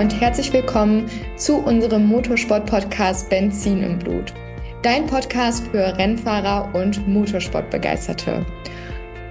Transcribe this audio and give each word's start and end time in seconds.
und 0.00 0.18
herzlich 0.18 0.50
willkommen 0.54 1.10
zu 1.36 1.58
unserem 1.58 2.06
Motorsport-Podcast 2.06 3.28
Benzin 3.28 3.82
im 3.82 3.98
Blut. 3.98 4.32
Dein 4.80 5.06
Podcast 5.06 5.68
für 5.68 5.98
Rennfahrer 5.98 6.74
und 6.74 7.06
Motorsportbegeisterte. 7.06 8.46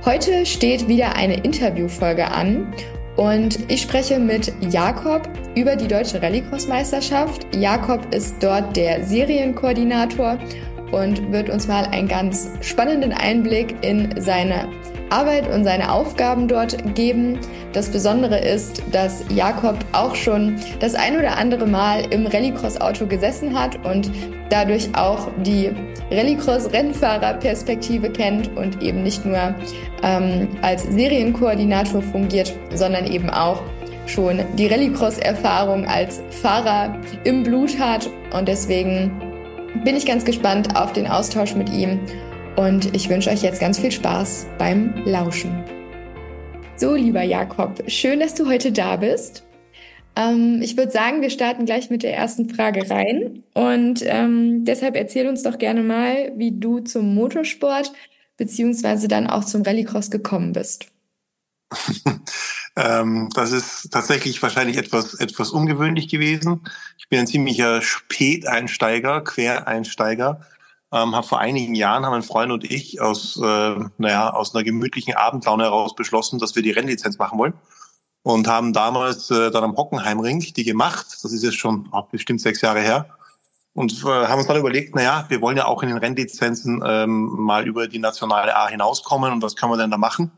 Heute 0.05 0.45
steht 0.45 0.87
wieder 0.87 1.15
eine 1.15 1.37
Interviewfolge 1.37 2.29
an 2.29 2.71
und 3.15 3.71
ich 3.71 3.81
spreche 3.81 4.19
mit 4.19 4.53
Jakob 4.71 5.27
über 5.55 5.75
die 5.75 5.87
deutsche 5.87 6.21
Rallycross-Meisterschaft. 6.21 7.47
Jakob 7.55 8.13
ist 8.13 8.35
dort 8.39 8.77
der 8.77 9.03
Serienkoordinator 9.03 10.37
und 10.91 11.31
wird 11.31 11.49
uns 11.49 11.67
mal 11.67 11.85
einen 11.85 12.07
ganz 12.07 12.51
spannenden 12.61 13.11
Einblick 13.11 13.75
in 13.81 14.21
seine 14.21 14.67
Arbeit 15.09 15.51
und 15.53 15.63
seine 15.63 15.91
Aufgaben 15.91 16.47
dort 16.47 16.95
geben. 16.95 17.39
Das 17.73 17.89
Besondere 17.89 18.39
ist, 18.39 18.81
dass 18.91 19.23
Jakob 19.29 19.77
auch 19.91 20.15
schon 20.15 20.55
das 20.79 20.95
ein 20.95 21.17
oder 21.17 21.37
andere 21.37 21.67
Mal 21.67 22.05
im 22.11 22.25
Rallycross-Auto 22.27 23.05
gesessen 23.07 23.59
hat 23.59 23.85
und 23.85 24.11
dadurch 24.49 24.89
auch 24.95 25.27
die 25.43 25.71
Rallycross-Rennfahrer-Perspektive 26.11 28.09
kennt 28.09 28.55
und 28.57 28.81
eben 28.81 29.03
nicht 29.03 29.25
nur 29.25 29.53
ähm, 30.03 30.47
als 30.61 30.83
Serienkoordinator 30.83 32.01
fungiert, 32.01 32.53
sondern 32.73 33.05
eben 33.05 33.29
auch 33.29 33.61
schon 34.05 34.39
die 34.57 34.67
Rallycross-Erfahrung 34.67 35.85
als 35.85 36.21
Fahrer 36.41 36.95
im 37.23 37.43
Blut 37.43 37.77
hat. 37.79 38.09
Und 38.35 38.47
deswegen 38.47 39.11
bin 39.83 39.95
ich 39.95 40.05
ganz 40.05 40.25
gespannt 40.25 40.75
auf 40.75 40.93
den 40.93 41.07
Austausch 41.07 41.55
mit 41.55 41.69
ihm 41.69 41.99
und 42.55 42.95
ich 42.95 43.09
wünsche 43.09 43.29
euch 43.29 43.41
jetzt 43.41 43.59
ganz 43.59 43.79
viel 43.79 43.91
Spaß 43.91 44.47
beim 44.57 44.93
Lauschen. 45.05 45.63
So, 46.75 46.95
lieber 46.95 47.23
Jakob, 47.23 47.83
schön, 47.87 48.19
dass 48.19 48.35
du 48.35 48.47
heute 48.47 48.71
da 48.71 48.95
bist. 48.95 49.43
Ähm, 50.15 50.61
ich 50.61 50.77
würde 50.77 50.91
sagen, 50.91 51.21
wir 51.21 51.29
starten 51.29 51.65
gleich 51.65 51.89
mit 51.89 52.03
der 52.03 52.15
ersten 52.15 52.49
Frage 52.49 52.89
rein. 52.89 53.43
Und 53.53 54.01
ähm, 54.05 54.65
deshalb 54.65 54.95
erzähl 54.95 55.27
uns 55.27 55.43
doch 55.43 55.57
gerne 55.57 55.83
mal, 55.83 56.31
wie 56.35 56.57
du 56.57 56.79
zum 56.79 57.13
Motorsport 57.15 57.91
beziehungsweise 58.37 59.07
dann 59.07 59.27
auch 59.27 59.43
zum 59.43 59.61
Rallycross 59.61 60.09
gekommen 60.09 60.53
bist. 60.53 60.87
ähm, 62.75 63.29
das 63.35 63.51
ist 63.51 63.91
tatsächlich 63.91 64.41
wahrscheinlich 64.41 64.77
etwas, 64.77 65.15
etwas 65.15 65.51
ungewöhnlich 65.51 66.07
gewesen. 66.07 66.61
Ich 66.97 67.09
bin 67.09 67.19
ein 67.19 67.27
ziemlicher 67.27 67.81
Späteinsteiger, 67.81 69.21
Quereinsteiger 69.21 70.41
ähm, 70.91 71.15
habe 71.15 71.27
vor 71.27 71.39
einigen 71.39 71.75
Jahren 71.75 72.05
haben 72.05 72.13
ein 72.13 72.23
Freund 72.23 72.51
und 72.51 72.63
ich 72.63 73.01
aus 73.01 73.37
äh, 73.37 73.75
naja 73.97 74.31
aus 74.31 74.55
einer 74.55 74.63
gemütlichen 74.63 75.15
Abendlaune 75.15 75.63
heraus 75.63 75.95
beschlossen, 75.95 76.39
dass 76.39 76.55
wir 76.55 76.63
die 76.63 76.71
Rennlizenz 76.71 77.17
machen 77.17 77.37
wollen 77.37 77.53
und 78.23 78.47
haben 78.47 78.73
damals 78.73 79.29
äh, 79.31 79.51
dann 79.51 79.63
am 79.63 79.77
Hockenheimring 79.77 80.39
die 80.39 80.63
gemacht. 80.63 81.07
Das 81.23 81.31
ist 81.31 81.43
jetzt 81.43 81.57
schon 81.57 81.89
oh, 81.91 82.03
bestimmt 82.11 82.41
sechs 82.41 82.61
Jahre 82.61 82.81
her 82.81 83.05
und 83.73 84.03
äh, 84.03 84.07
haben 84.07 84.39
uns 84.39 84.47
dann 84.47 84.57
überlegt, 84.57 84.95
naja, 84.95 85.25
wir 85.29 85.41
wollen 85.41 85.57
ja 85.57 85.65
auch 85.65 85.83
in 85.83 85.89
den 85.89 85.97
Rennlizenzen 85.97 86.83
ähm, 86.85 87.29
mal 87.37 87.67
über 87.67 87.87
die 87.87 87.99
nationale 87.99 88.55
A 88.55 88.67
hinauskommen 88.67 89.31
und 89.31 89.41
was 89.41 89.55
können 89.55 89.71
wir 89.71 89.77
denn 89.77 89.91
da 89.91 89.97
machen? 89.97 90.31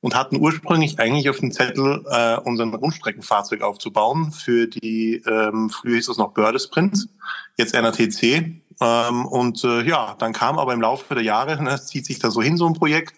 Und 0.00 0.14
hatten 0.14 0.38
ursprünglich 0.38 0.98
eigentlich 0.98 1.30
auf 1.30 1.38
dem 1.38 1.50
Zettel 1.50 2.04
äh, 2.10 2.36
unseren 2.36 2.74
Rundstreckenfahrzeug 2.74 3.62
aufzubauen 3.62 4.32
für 4.32 4.66
die, 4.66 5.22
ähm, 5.26 5.70
früher 5.70 5.94
hieß 5.94 6.10
es 6.10 6.18
noch 6.18 6.34
Börde-Sprint, 6.34 7.08
jetzt 7.56 7.72
NRTC. 7.72 8.60
Ähm, 8.80 9.26
und 9.26 9.62
äh, 9.64 9.82
ja, 9.82 10.14
dann 10.18 10.32
kam 10.32 10.58
aber 10.58 10.72
im 10.72 10.80
Laufe 10.80 11.14
der 11.14 11.22
Jahre, 11.22 11.62
ne, 11.62 11.80
zieht 11.80 12.06
sich 12.06 12.18
da 12.18 12.30
so 12.30 12.42
hin, 12.42 12.56
so 12.56 12.66
ein 12.66 12.74
Projekt. 12.74 13.14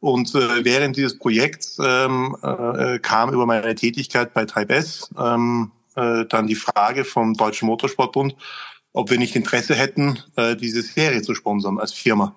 Und 0.00 0.34
äh, 0.34 0.64
während 0.64 0.96
dieses 0.96 1.18
Projekts 1.18 1.78
ähm, 1.82 2.36
äh, 2.42 2.98
kam 2.98 3.32
über 3.32 3.46
meine 3.46 3.74
Tätigkeit 3.74 4.34
bei 4.34 4.44
Type 4.44 4.74
S 4.74 5.10
ähm, 5.18 5.72
äh, 5.96 6.26
dann 6.26 6.46
die 6.46 6.54
Frage 6.54 7.04
vom 7.04 7.34
Deutschen 7.34 7.66
Motorsportbund, 7.66 8.36
ob 8.92 9.10
wir 9.10 9.18
nicht 9.18 9.36
Interesse 9.36 9.74
hätten, 9.74 10.18
äh, 10.36 10.54
diese 10.54 10.82
Serie 10.82 11.22
zu 11.22 11.34
sponsern 11.34 11.78
als 11.78 11.92
Firma. 11.92 12.36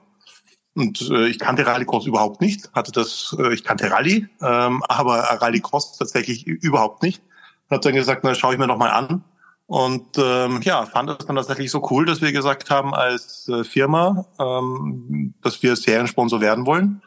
Und 0.76 1.02
äh, 1.12 1.28
ich 1.28 1.40
kannte 1.40 1.66
Rallycross 1.66 2.06
überhaupt 2.06 2.42
nicht, 2.42 2.72
hatte 2.74 2.92
das, 2.92 3.36
äh, 3.38 3.54
ich 3.54 3.64
kannte 3.64 3.92
Rallye, 3.92 4.28
ähm, 4.42 4.82
aber 4.88 5.18
Rallycross 5.18 5.98
tatsächlich 5.98 6.48
überhaupt 6.48 7.04
nicht. 7.04 7.22
Hat 7.70 7.86
dann 7.86 7.94
gesagt, 7.94 8.24
na 8.24 8.34
schau 8.34 8.52
ich 8.52 8.58
mir 8.58 8.68
noch 8.68 8.78
mal 8.78 8.92
an. 8.92 9.24
Und 9.70 10.18
ähm, 10.18 10.62
ja, 10.64 10.88
fand 10.88 11.10
das 11.10 11.28
dann 11.28 11.36
tatsächlich 11.36 11.70
so 11.70 11.88
cool, 11.92 12.04
dass 12.04 12.22
wir 12.22 12.32
gesagt 12.32 12.72
haben 12.72 12.96
als 12.96 13.48
äh, 13.50 13.64
Firma, 13.64 14.26
ähm, 14.40 15.36
dass 15.44 15.62
wir 15.62 15.76
Seriensponsor 15.76 16.42
werden 16.42 16.66
wollen. 16.66 17.04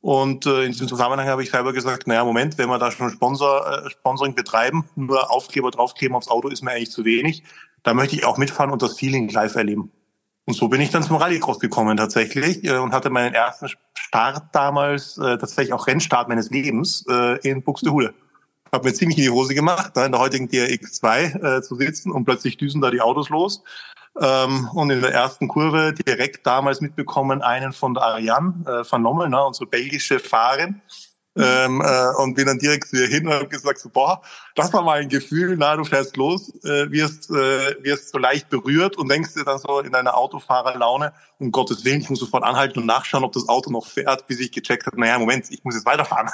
Und 0.00 0.46
äh, 0.46 0.62
in 0.62 0.70
diesem 0.70 0.86
Zusammenhang 0.86 1.26
habe 1.26 1.42
ich 1.42 1.50
selber 1.50 1.72
gesagt, 1.72 2.06
naja, 2.06 2.24
Moment, 2.24 2.58
wenn 2.58 2.68
wir 2.68 2.78
da 2.78 2.92
schon 2.92 3.10
Sponsor, 3.10 3.66
äh, 3.66 3.90
Sponsoring 3.90 4.36
betreiben, 4.36 4.84
nur 4.94 5.32
Aufkleber 5.32 5.72
draufkleben 5.72 6.14
aufs 6.14 6.28
Auto 6.28 6.46
ist 6.46 6.62
mir 6.62 6.70
eigentlich 6.70 6.92
zu 6.92 7.04
wenig. 7.04 7.42
Da 7.82 7.92
möchte 7.92 8.14
ich 8.14 8.24
auch 8.24 8.38
mitfahren 8.38 8.70
und 8.70 8.82
das 8.82 8.96
Feeling 8.96 9.28
live 9.28 9.56
erleben. 9.56 9.90
Und 10.44 10.54
so 10.54 10.68
bin 10.68 10.80
ich 10.80 10.90
dann 10.90 11.02
zum 11.02 11.16
Rallycross 11.16 11.58
gekommen 11.58 11.96
tatsächlich 11.96 12.62
äh, 12.62 12.76
und 12.76 12.92
hatte 12.92 13.10
meinen 13.10 13.34
ersten 13.34 13.66
Start 13.94 14.44
damals, 14.52 15.18
äh, 15.18 15.38
tatsächlich 15.38 15.72
auch 15.72 15.88
Rennstart 15.88 16.28
meines 16.28 16.50
Lebens 16.50 17.04
äh, 17.08 17.40
in 17.40 17.64
Buxtehude 17.64 18.14
habe 18.76 18.88
mir 18.88 18.94
ziemlich 18.94 19.18
in 19.18 19.24
die 19.24 19.30
Hose 19.30 19.54
gemacht, 19.54 19.92
da 19.94 20.06
in 20.06 20.12
der 20.12 20.20
heutigen 20.20 20.48
DRX2 20.48 21.58
äh, 21.58 21.62
zu 21.62 21.74
sitzen 21.74 22.12
und 22.12 22.24
plötzlich 22.24 22.56
düsen 22.56 22.80
da 22.80 22.90
die 22.90 23.00
Autos 23.00 23.28
los. 23.30 23.64
Ähm, 24.20 24.68
und 24.72 24.90
in 24.90 25.02
der 25.02 25.12
ersten 25.12 25.48
Kurve 25.48 25.92
direkt 25.92 26.46
damals 26.46 26.80
mitbekommen 26.80 27.42
einen 27.42 27.72
von 27.72 27.94
der 27.94 28.04
Ariane 28.04 28.64
äh, 28.66 28.90
van 28.90 29.02
Lommel, 29.02 29.28
ne, 29.28 29.44
unsere 29.44 29.66
belgische 29.66 30.18
Fahrerin. 30.18 30.80
Ähm, 31.38 31.82
äh, 31.82 32.22
und 32.22 32.32
bin 32.32 32.46
dann 32.46 32.58
direkt 32.58 32.88
zu 32.88 32.96
ihr 32.96 33.08
hin 33.08 33.26
und 33.26 33.34
habe 33.34 33.48
gesagt, 33.48 33.78
so, 33.78 33.90
boah, 33.90 34.22
das 34.54 34.72
war 34.72 34.80
mal 34.80 35.00
ein 35.00 35.10
Gefühl, 35.10 35.54
na, 35.58 35.76
du 35.76 35.84
fährst 35.84 36.16
los, 36.16 36.50
äh, 36.64 36.90
wirst, 36.90 37.28
äh, 37.28 37.76
wirst 37.84 38.08
so 38.08 38.16
leicht 38.16 38.48
berührt 38.48 38.96
und 38.96 39.10
denkst 39.10 39.34
dir 39.34 39.44
dann 39.44 39.58
so 39.58 39.80
in 39.80 39.92
deiner 39.92 40.16
Autofahrerlaune, 40.16 41.12
um 41.38 41.52
Gottes 41.52 41.84
Willen, 41.84 42.00
ich 42.00 42.08
muss 42.08 42.20
sofort 42.20 42.42
anhalten 42.42 42.78
und 42.78 42.86
nachschauen, 42.86 43.22
ob 43.22 43.32
das 43.32 43.50
Auto 43.50 43.70
noch 43.70 43.86
fährt, 43.86 44.26
bis 44.26 44.40
ich 44.40 44.50
gecheckt 44.50 44.86
habe, 44.86 44.98
naja, 44.98 45.18
Moment, 45.18 45.50
ich 45.50 45.62
muss 45.62 45.74
jetzt 45.74 45.84
weiterfahren. 45.84 46.30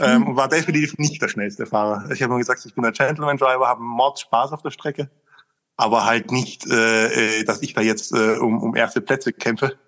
Ähm, 0.00 0.26
und 0.26 0.36
war 0.36 0.48
definitiv 0.48 0.98
nicht 0.98 1.20
der 1.20 1.28
schnellste 1.28 1.66
Fahrer. 1.66 2.10
Ich 2.10 2.22
habe 2.22 2.32
immer 2.32 2.38
gesagt, 2.38 2.64
ich 2.64 2.74
bin 2.74 2.84
ein 2.84 2.92
Gentleman-Driver, 2.92 3.66
habe 3.66 3.82
Mord 3.82 4.20
Spaß 4.20 4.52
auf 4.52 4.62
der 4.62 4.70
Strecke, 4.70 5.10
aber 5.76 6.04
halt 6.04 6.30
nicht, 6.30 6.66
äh, 6.70 7.40
äh, 7.40 7.44
dass 7.44 7.62
ich 7.62 7.74
da 7.74 7.80
jetzt 7.80 8.12
äh, 8.12 8.36
um, 8.36 8.62
um 8.62 8.76
erste 8.76 9.00
Plätze 9.00 9.32
kämpfe, 9.32 9.78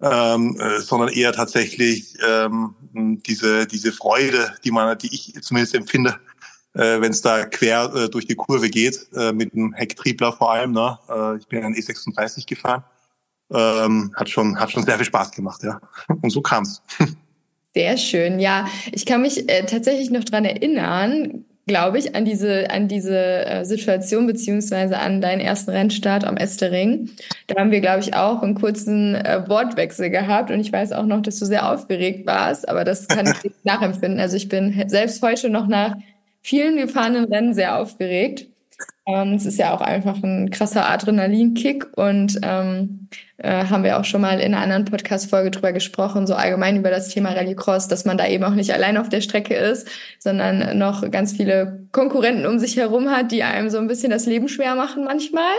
ähm, 0.00 0.56
äh, 0.58 0.80
sondern 0.80 1.08
eher 1.08 1.32
tatsächlich 1.32 2.16
ähm, 2.26 2.74
diese 2.92 3.66
diese 3.66 3.92
Freude, 3.92 4.54
die 4.64 4.70
man, 4.70 4.98
die 4.98 5.14
ich 5.14 5.34
zumindest 5.42 5.74
empfinde, 5.74 6.18
äh, 6.74 7.00
wenn 7.00 7.12
es 7.12 7.22
da 7.22 7.46
quer 7.46 7.92
äh, 7.94 8.08
durch 8.08 8.26
die 8.26 8.34
Kurve 8.34 8.68
geht 8.68 9.08
äh, 9.14 9.32
mit 9.32 9.52
einem 9.52 9.72
Hecktriebler 9.72 10.32
vor 10.32 10.52
allem. 10.52 10.72
Ne? 10.72 10.98
Äh, 11.08 11.36
ich 11.36 11.46
bin 11.46 11.64
ein 11.64 11.74
E36 11.74 12.46
gefahren, 12.46 12.84
ähm, 13.52 14.12
hat 14.16 14.28
schon 14.28 14.58
hat 14.58 14.72
schon 14.72 14.84
sehr 14.84 14.96
viel 14.96 15.06
Spaß 15.06 15.30
gemacht, 15.30 15.62
ja. 15.62 15.80
Und 16.08 16.30
so 16.30 16.42
kam's. 16.42 16.82
Sehr 17.74 17.96
schön, 17.96 18.38
ja. 18.38 18.66
Ich 18.92 19.04
kann 19.04 19.22
mich 19.22 19.48
äh, 19.50 19.64
tatsächlich 19.66 20.10
noch 20.10 20.22
dran 20.22 20.44
erinnern, 20.44 21.44
glaube 21.66 21.98
ich, 21.98 22.14
an 22.14 22.24
diese, 22.24 22.70
an 22.70 22.86
diese 22.86 23.46
äh, 23.46 23.64
Situation 23.64 24.26
beziehungsweise 24.26 24.98
an 24.98 25.20
deinen 25.20 25.40
ersten 25.40 25.70
Rennstart 25.70 26.24
am 26.24 26.36
Estering. 26.36 27.10
Da 27.48 27.60
haben 27.60 27.72
wir, 27.72 27.80
glaube 27.80 28.00
ich, 28.00 28.14
auch 28.14 28.42
einen 28.42 28.54
kurzen 28.54 29.16
äh, 29.16 29.48
Wortwechsel 29.48 30.10
gehabt 30.10 30.52
und 30.52 30.60
ich 30.60 30.72
weiß 30.72 30.92
auch 30.92 31.06
noch, 31.06 31.22
dass 31.22 31.38
du 31.40 31.46
sehr 31.46 31.70
aufgeregt 31.70 32.26
warst, 32.26 32.68
aber 32.68 32.84
das 32.84 33.08
kann 33.08 33.26
ich 33.26 33.42
nicht 33.44 33.64
nachempfinden. 33.64 34.20
Also 34.20 34.36
ich 34.36 34.48
bin 34.48 34.88
selbst 34.88 35.20
heute 35.22 35.48
noch 35.48 35.66
nach 35.66 35.96
vielen 36.42 36.76
gefahrenen 36.76 37.24
Rennen 37.24 37.54
sehr 37.54 37.78
aufgeregt. 37.78 38.46
Ähm, 39.06 39.34
es 39.34 39.46
ist 39.46 39.58
ja 39.58 39.74
auch 39.74 39.80
einfach 39.80 40.22
ein 40.22 40.50
krasser 40.50 40.88
Adrenalinkick 40.88 41.86
und 41.96 42.38
ähm, 42.42 43.08
äh, 43.38 43.66
haben 43.66 43.82
wir 43.82 43.98
auch 43.98 44.04
schon 44.04 44.20
mal 44.20 44.38
in 44.38 44.54
einer 44.54 44.62
anderen 44.62 44.84
Podcast-Folge 44.84 45.50
drüber 45.50 45.72
gesprochen, 45.72 46.26
so 46.26 46.34
allgemein 46.34 46.76
über 46.76 46.90
das 46.90 47.08
Thema 47.08 47.30
Rallycross, 47.30 47.88
dass 47.88 48.04
man 48.04 48.16
da 48.16 48.26
eben 48.28 48.44
auch 48.44 48.54
nicht 48.54 48.72
allein 48.72 48.96
auf 48.96 49.08
der 49.08 49.20
Strecke 49.20 49.54
ist, 49.54 49.88
sondern 50.18 50.78
noch 50.78 51.10
ganz 51.10 51.32
viele 51.32 51.86
Konkurrenten 51.90 52.46
um 52.46 52.58
sich 52.58 52.76
herum 52.76 53.10
hat, 53.10 53.32
die 53.32 53.42
einem 53.42 53.70
so 53.70 53.78
ein 53.78 53.88
bisschen 53.88 54.10
das 54.10 54.26
Leben 54.26 54.48
schwer 54.48 54.76
machen 54.76 55.04
manchmal. 55.04 55.52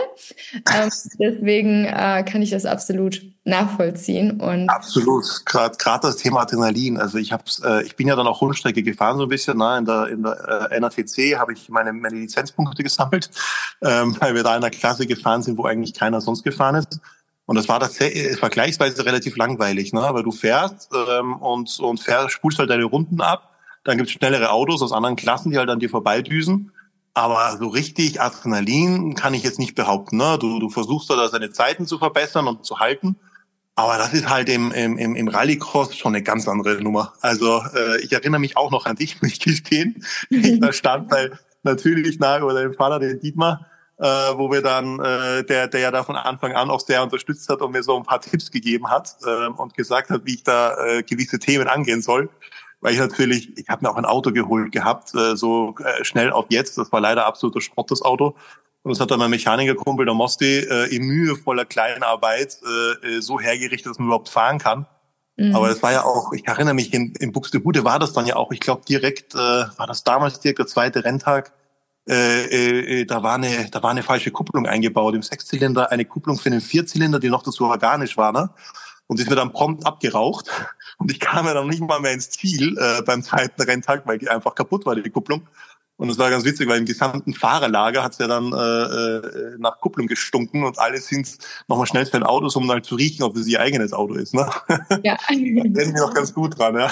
Ähm, 0.54 0.90
deswegen 1.18 1.84
äh, 1.84 2.24
kann 2.24 2.42
ich 2.42 2.50
das 2.50 2.64
absolut 2.64 3.20
nachvollziehen 3.46 4.40
und 4.40 4.68
absolut 4.68 5.24
gerade 5.46 6.00
das 6.02 6.16
Thema 6.16 6.40
Adrenalin 6.40 6.98
also 6.98 7.16
ich 7.16 7.32
hab's 7.32 7.62
äh, 7.64 7.84
ich 7.84 7.94
bin 7.94 8.08
ja 8.08 8.16
dann 8.16 8.26
auch 8.26 8.40
Rundstrecke 8.40 8.82
gefahren 8.82 9.18
so 9.18 9.22
ein 9.22 9.28
bisschen 9.28 9.58
ne? 9.58 9.78
in 9.78 9.84
der 9.84 10.08
in 10.08 10.22
der 10.24 10.68
äh, 10.72 10.80
NATC 10.80 11.38
habe 11.38 11.52
ich 11.52 11.68
meine 11.68 11.92
meine 11.92 12.16
Lizenzpunkte 12.16 12.82
gesammelt 12.82 13.30
ähm, 13.82 14.16
weil 14.18 14.34
wir 14.34 14.42
da 14.42 14.56
in 14.56 14.64
einer 14.64 14.70
Klasse 14.70 15.06
gefahren 15.06 15.44
sind 15.44 15.58
wo 15.58 15.64
eigentlich 15.64 15.94
keiner 15.94 16.20
sonst 16.20 16.42
gefahren 16.42 16.74
ist 16.74 17.00
und 17.46 17.54
das 17.54 17.68
war 17.68 17.78
das 17.78 17.96
vergleichsweise 17.96 19.06
relativ 19.06 19.36
langweilig, 19.36 19.92
ne? 19.92 20.06
weil 20.10 20.24
du 20.24 20.32
fährst 20.32 20.90
ähm, 21.08 21.36
und, 21.36 21.78
und 21.78 22.00
fährst, 22.00 22.32
spulst 22.32 22.58
halt 22.58 22.70
deine 22.70 22.84
Runden 22.84 23.20
ab. 23.20 23.54
Dann 23.84 23.96
gibt's 23.98 24.12
schnellere 24.12 24.50
Autos 24.50 24.82
aus 24.82 24.92
anderen 24.92 25.14
Klassen, 25.14 25.52
die 25.52 25.58
halt 25.58 25.70
an 25.70 25.78
dir 25.78 25.88
vorbeidüsen. 25.88 26.72
Aber 27.14 27.56
so 27.56 27.68
richtig 27.68 28.20
Adrenalin 28.20 29.14
kann 29.14 29.32
ich 29.32 29.44
jetzt 29.44 29.60
nicht 29.60 29.76
behaupten. 29.76 30.16
Ne? 30.16 30.38
Du, 30.40 30.58
du 30.58 30.68
versuchst 30.68 31.08
da 31.08 31.28
deine 31.28 31.50
Zeiten 31.50 31.86
zu 31.86 31.98
verbessern 31.98 32.48
und 32.48 32.66
zu 32.66 32.80
halten. 32.80 33.16
Aber 33.76 33.96
das 33.96 34.12
ist 34.12 34.28
halt 34.28 34.48
im, 34.48 34.72
im, 34.72 34.98
im 34.98 35.28
Rallycross 35.28 35.96
schon 35.96 36.14
eine 36.14 36.24
ganz 36.24 36.48
andere 36.48 36.82
Nummer. 36.82 37.12
Also 37.20 37.62
äh, 37.74 38.00
ich 38.00 38.12
erinnere 38.12 38.40
mich 38.40 38.56
auch 38.56 38.72
noch 38.72 38.86
an 38.86 38.96
dich, 38.96 39.22
muss 39.22 39.32
ich 39.32 39.40
gestehen. 39.40 40.04
Ich 40.30 40.58
da 40.58 40.72
stand 40.72 41.08
bei, 41.08 41.30
natürlich 41.62 42.18
nah 42.18 42.38
über 42.38 42.54
deinen 42.54 42.74
Vater, 42.74 42.98
den 42.98 43.20
Dietmar, 43.20 43.66
äh, 43.98 44.04
wo 44.04 44.50
wir 44.50 44.62
dann, 44.62 45.00
äh, 45.00 45.44
der, 45.44 45.68
der 45.68 45.80
ja 45.80 45.90
da 45.90 46.02
von 46.04 46.16
Anfang 46.16 46.52
an 46.52 46.70
auch 46.70 46.80
sehr 46.80 47.02
unterstützt 47.02 47.48
hat 47.48 47.62
und 47.62 47.72
mir 47.72 47.82
so 47.82 47.96
ein 47.96 48.04
paar 48.04 48.20
Tipps 48.20 48.50
gegeben 48.50 48.90
hat 48.90 49.16
äh, 49.24 49.46
und 49.46 49.74
gesagt 49.74 50.10
hat, 50.10 50.22
wie 50.24 50.34
ich 50.34 50.42
da 50.44 50.76
äh, 50.84 51.02
gewisse 51.02 51.38
Themen 51.38 51.68
angehen 51.68 52.02
soll. 52.02 52.28
Weil 52.80 52.92
ich 52.92 52.98
natürlich, 52.98 53.56
ich 53.56 53.68
habe 53.68 53.84
mir 53.84 53.90
auch 53.90 53.96
ein 53.96 54.04
Auto 54.04 54.32
geholt 54.32 54.70
gehabt, 54.70 55.14
äh, 55.14 55.36
so 55.36 55.74
äh, 55.82 56.04
schnell 56.04 56.30
auf 56.30 56.46
jetzt. 56.50 56.76
Das 56.76 56.92
war 56.92 57.00
leider 57.00 57.26
absoluter 57.26 57.62
Schrott, 57.62 57.90
das 57.90 58.02
Auto. 58.02 58.36
Und 58.82 58.90
das 58.90 59.00
hat 59.00 59.10
dann 59.10 59.18
mein 59.18 59.30
Mechanikerkumpel, 59.30 60.04
der 60.04 60.14
Mosti, 60.14 60.58
äh, 60.58 60.94
in 60.94 61.02
mühevoller 61.04 61.64
Kleinarbeit 61.64 62.58
äh, 63.02 63.20
so 63.20 63.40
hergerichtet, 63.40 63.90
dass 63.90 63.98
man 63.98 64.08
überhaupt 64.08 64.28
fahren 64.28 64.58
kann. 64.58 64.86
Mhm. 65.36 65.56
Aber 65.56 65.70
es 65.70 65.82
war 65.82 65.92
ja 65.92 66.04
auch, 66.04 66.32
ich 66.32 66.46
erinnere 66.46 66.74
mich, 66.74 66.92
in, 66.92 67.14
in 67.18 67.32
Buxtehude 67.32 67.84
war 67.84 67.98
das 67.98 68.12
dann 68.12 68.26
ja 68.26 68.36
auch, 68.36 68.52
ich 68.52 68.60
glaube 68.60 68.82
direkt, 68.88 69.34
äh, 69.34 69.38
war 69.38 69.86
das 69.86 70.04
damals 70.04 70.40
direkt 70.40 70.58
der 70.58 70.66
zweite 70.66 71.02
Renntag, 71.02 71.52
äh, 72.08 73.00
äh, 73.00 73.04
da 73.04 73.22
war 73.22 73.34
eine, 73.34 73.68
da 73.70 73.82
war 73.82 73.90
eine 73.90 74.02
falsche 74.02 74.30
Kupplung 74.30 74.66
eingebaut 74.66 75.14
im 75.14 75.22
Sechszylinder, 75.22 75.90
eine 75.90 76.04
Kupplung 76.04 76.38
für 76.38 76.46
einen 76.46 76.60
Vierzylinder, 76.60 77.18
die 77.18 77.30
noch 77.30 77.42
dazu 77.42 77.64
organisch 77.64 78.16
war, 78.16 78.32
ne? 78.32 78.50
Und 79.08 79.18
die 79.18 79.22
ist 79.22 79.30
mir 79.30 79.36
dann 79.36 79.52
prompt 79.52 79.86
abgeraucht. 79.86 80.50
Und 80.98 81.10
ich 81.10 81.20
kam 81.20 81.46
ja 81.46 81.54
dann 81.54 81.68
nicht 81.68 81.82
mal 81.82 82.00
mehr 82.00 82.12
ins 82.12 82.30
Ziel 82.30 82.76
äh, 82.78 83.02
beim 83.02 83.22
zweiten 83.22 83.60
Renntag, 83.60 84.06
weil 84.06 84.18
die 84.18 84.30
einfach 84.30 84.54
kaputt 84.54 84.86
war, 84.86 84.94
die 84.96 85.10
Kupplung. 85.10 85.46
Und 85.98 86.10
es 86.10 86.18
war 86.18 86.30
ganz 86.30 86.44
witzig, 86.44 86.68
weil 86.68 86.78
im 86.78 86.84
gesamten 86.84 87.32
Fahrerlager 87.32 88.02
hat 88.02 88.12
es 88.12 88.18
ja 88.18 88.26
dann 88.26 88.52
äh, 88.52 88.56
äh, 88.56 89.56
nach 89.58 89.78
Kupplung 89.80 90.06
gestunken 90.06 90.62
und 90.62 90.78
alle 90.78 90.98
sind 90.98 91.38
nochmal 91.68 91.86
schnell 91.86 92.04
für 92.04 92.18
ein 92.18 92.22
Auto, 92.22 92.50
um 92.58 92.70
halt 92.70 92.84
zu 92.84 92.96
riechen, 92.96 93.22
ob 93.22 93.34
das 93.34 93.46
ihr 93.46 93.60
eigenes 93.60 93.94
Auto 93.94 94.14
ist. 94.14 94.34
Ne? 94.34 94.48
Ja. 95.02 95.16
da 95.28 95.34
bin 95.34 95.74
ich 95.76 95.92
noch 95.94 96.12
ganz 96.12 96.34
gut 96.34 96.58
dran, 96.58 96.76
ja. 96.76 96.90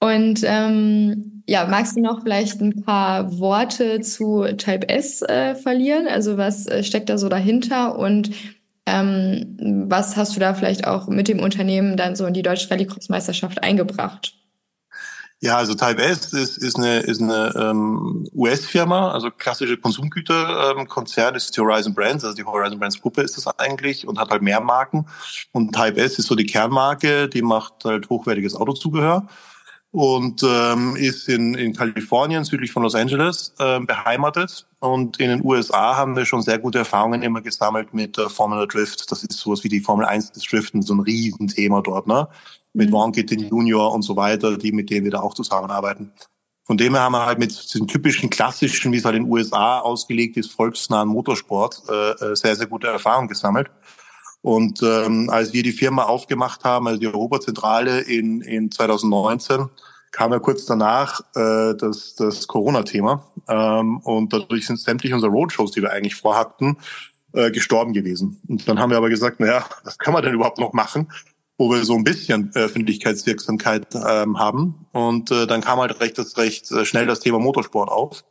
Und 0.00 0.40
ähm, 0.44 1.42
ja, 1.46 1.66
magst 1.66 1.96
du 1.96 2.00
noch 2.00 2.22
vielleicht 2.22 2.60
ein 2.60 2.82
paar 2.82 3.38
Worte 3.38 4.00
zu 4.00 4.44
Type 4.56 4.88
S 4.88 5.20
äh, 5.22 5.54
verlieren? 5.54 6.08
Also 6.08 6.38
was 6.38 6.66
äh, 6.66 6.82
steckt 6.82 7.10
da 7.10 7.18
so 7.18 7.28
dahinter 7.28 7.98
und 7.98 8.30
ähm, 8.86 9.56
was 9.88 10.16
hast 10.16 10.34
du 10.34 10.40
da 10.40 10.54
vielleicht 10.54 10.86
auch 10.86 11.08
mit 11.08 11.28
dem 11.28 11.38
Unternehmen 11.38 11.98
dann 11.98 12.16
so 12.16 12.24
in 12.24 12.34
die 12.34 12.42
Deutsche 12.42 12.70
Rallycross-Meisterschaft 12.70 13.62
eingebracht? 13.62 14.34
Ja, 15.42 15.56
also 15.56 15.74
Type 15.74 16.02
S 16.02 16.32
ist, 16.32 16.58
ist 16.58 16.76
eine, 16.76 17.00
ist 17.00 17.20
eine 17.20 17.54
ähm, 17.56 18.26
US-Firma, 18.34 19.10
also 19.10 19.30
klassische 19.30 19.76
Konsumgüterkonzern, 19.78 21.30
ähm, 21.30 21.36
ist 21.36 21.56
die 21.56 21.60
Horizon 21.60 21.94
Brands, 21.94 22.24
also 22.24 22.36
die 22.36 22.44
Horizon 22.44 22.78
Brands 22.78 23.00
Gruppe 23.00 23.22
ist 23.22 23.36
das 23.36 23.46
eigentlich 23.58 24.06
und 24.06 24.18
hat 24.18 24.30
halt 24.30 24.42
mehr 24.42 24.60
Marken. 24.60 25.06
Und 25.52 25.74
Type 25.74 25.98
S 25.98 26.18
ist 26.18 26.26
so 26.26 26.34
die 26.34 26.46
Kernmarke, 26.46 27.28
die 27.28 27.42
macht 27.42 27.84
halt 27.84 28.08
hochwertiges 28.10 28.54
Autozubehör 28.54 29.26
und 29.92 30.44
ähm, 30.44 30.94
ist 30.96 31.28
in, 31.28 31.54
in 31.54 31.74
Kalifornien, 31.74 32.44
südlich 32.44 32.70
von 32.70 32.84
Los 32.84 32.94
Angeles, 32.94 33.54
äh, 33.58 33.80
beheimatet. 33.80 34.66
Und 34.78 35.18
in 35.18 35.30
den 35.30 35.44
USA 35.44 35.96
haben 35.96 36.14
wir 36.14 36.24
schon 36.24 36.42
sehr 36.42 36.58
gute 36.58 36.78
Erfahrungen 36.78 37.22
immer 37.22 37.40
gesammelt 37.40 37.92
mit 37.92 38.16
äh, 38.16 38.28
Formula 38.28 38.66
Drift. 38.66 39.10
Das 39.10 39.24
ist 39.24 39.32
sowas 39.32 39.64
wie 39.64 39.68
die 39.68 39.80
Formel 39.80 40.06
1 40.06 40.32
des 40.32 40.44
Driften, 40.44 40.82
so 40.82 40.94
ein 40.94 41.00
Riesenthema 41.00 41.80
dort, 41.82 42.06
ne? 42.06 42.28
Mit 42.72 42.90
mhm. 42.90 42.94
Wonky, 42.94 43.22
Junior 43.22 43.92
und 43.92 44.02
so 44.02 44.14
weiter, 44.14 44.56
die, 44.56 44.70
mit 44.70 44.90
denen 44.90 45.04
wir 45.04 45.10
da 45.10 45.20
auch 45.20 45.34
zusammenarbeiten. 45.34 46.12
Von 46.62 46.76
dem 46.76 46.94
her 46.94 47.02
haben 47.02 47.12
wir 47.12 47.26
halt 47.26 47.40
mit 47.40 47.74
den 47.74 47.88
typischen 47.88 48.30
klassischen, 48.30 48.92
wie 48.92 48.98
es 48.98 49.04
halt 49.04 49.16
in 49.16 49.24
den 49.24 49.32
USA 49.32 49.80
ausgelegt 49.80 50.36
ist, 50.36 50.52
volksnahen 50.52 51.08
Motorsport, 51.08 51.82
äh, 51.88 52.10
äh, 52.10 52.36
sehr, 52.36 52.54
sehr 52.54 52.68
gute 52.68 52.86
Erfahrungen 52.86 53.26
gesammelt. 53.26 53.72
Und 54.42 54.82
ähm, 54.82 55.28
als 55.30 55.52
wir 55.52 55.62
die 55.62 55.72
Firma 55.72 56.04
aufgemacht 56.04 56.64
haben, 56.64 56.86
also 56.86 56.98
die 56.98 57.08
Europazentrale 57.08 58.00
in, 58.00 58.40
in 58.40 58.70
2019, 58.70 59.68
kam 60.12 60.32
ja 60.32 60.38
kurz 60.38 60.64
danach 60.64 61.20
äh, 61.34 61.74
das, 61.74 62.14
das 62.16 62.46
Corona-Thema. 62.46 63.26
Ähm, 63.48 63.98
und 63.98 64.32
dadurch 64.32 64.66
sind 64.66 64.80
sämtlich 64.80 65.12
unsere 65.12 65.32
Roadshows, 65.32 65.72
die 65.72 65.82
wir 65.82 65.92
eigentlich 65.92 66.16
vorhatten, 66.16 66.78
äh, 67.32 67.50
gestorben 67.50 67.92
gewesen. 67.92 68.40
Und 68.48 68.66
dann 68.68 68.78
haben 68.78 68.90
wir 68.90 68.96
aber 68.96 69.10
gesagt, 69.10 69.40
naja, 69.40 69.64
was 69.84 69.98
kann 69.98 70.14
man 70.14 70.22
denn 70.22 70.34
überhaupt 70.34 70.58
noch 70.58 70.72
machen, 70.72 71.12
wo 71.58 71.70
wir 71.70 71.84
so 71.84 71.94
ein 71.94 72.04
bisschen 72.04 72.50
Öffentlichkeitswirksamkeit 72.54 73.94
ähm, 73.94 74.38
haben. 74.38 74.86
Und 74.92 75.30
äh, 75.30 75.46
dann 75.46 75.60
kam 75.60 75.78
halt 75.78 76.00
recht, 76.00 76.18
das 76.18 76.38
recht 76.38 76.70
äh, 76.72 76.84
schnell 76.84 77.06
das 77.06 77.20
Thema 77.20 77.38
Motorsport 77.38 77.90
auf. 77.90 78.24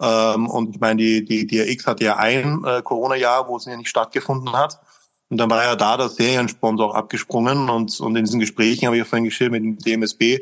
Ähm, 0.00 0.48
und 0.48 0.76
ich 0.76 0.80
meine, 0.80 1.02
die, 1.02 1.24
die 1.24 1.46
DRX 1.46 1.86
hatte 1.86 2.04
ja 2.04 2.16
ein 2.16 2.64
äh, 2.64 2.82
Corona-Jahr, 2.82 3.48
wo 3.48 3.56
es 3.56 3.64
ja 3.64 3.76
nicht 3.76 3.88
stattgefunden 3.88 4.52
hat. 4.52 4.80
Und 5.30 5.36
dann 5.38 5.50
war 5.50 5.62
ja 5.62 5.76
da 5.76 5.96
der 5.96 6.08
Seriensponsor 6.08 6.90
auch 6.90 6.94
abgesprungen 6.94 7.68
und, 7.68 8.00
und 8.00 8.16
in 8.16 8.24
diesen 8.24 8.40
Gesprächen 8.40 8.86
habe 8.86 8.96
ich 8.96 9.00
ja 9.00 9.04
vorhin 9.04 9.24
geschildert 9.24 9.60
mit 9.60 9.62
dem 9.62 9.78
DMSB, 9.78 10.40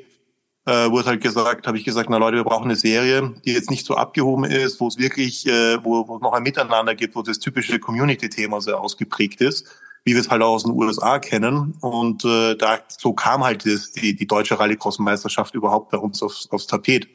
äh, 0.67 0.91
wurde 0.91 1.07
halt 1.07 1.23
gesagt, 1.23 1.67
habe 1.67 1.79
ich 1.79 1.85
gesagt, 1.85 2.11
na 2.11 2.19
Leute, 2.19 2.37
wir 2.37 2.45
brauchen 2.45 2.65
eine 2.65 2.77
Serie, 2.77 3.35
die 3.45 3.53
jetzt 3.53 3.71
nicht 3.71 3.87
so 3.87 3.95
abgehoben 3.95 4.45
ist, 4.45 4.81
wo 4.81 4.89
es 4.89 4.99
wirklich, 4.99 5.47
äh, 5.47 5.83
wo, 5.85 6.07
wo 6.09 6.17
es 6.17 6.23
noch 6.23 6.33
ein 6.33 6.43
Miteinander 6.43 6.95
gibt, 6.95 7.15
wo 7.15 7.23
das 7.23 7.39
typische 7.39 7.79
Community-Thema 7.79 8.61
sehr 8.61 8.81
ausgeprägt 8.81 9.41
ist, 9.41 9.67
wie 10.05 10.15
wir 10.15 10.21
es 10.21 10.29
halt 10.29 10.43
auch 10.43 10.55
aus 10.55 10.65
den 10.65 10.73
USA 10.73 11.19
kennen. 11.19 11.77
Und 11.81 12.25
äh, 12.25 12.57
da 12.57 12.79
so 12.89 13.13
kam 13.13 13.45
halt 13.45 13.65
das, 13.65 13.93
die, 13.93 14.15
die 14.15 14.27
deutsche 14.27 14.59
Rallycross-Meisterschaft 14.59 15.55
überhaupt 15.55 15.91
bei 15.91 15.99
uns 15.99 16.23
aufs, 16.23 16.49
aufs 16.51 16.67
Tapet. 16.67 17.09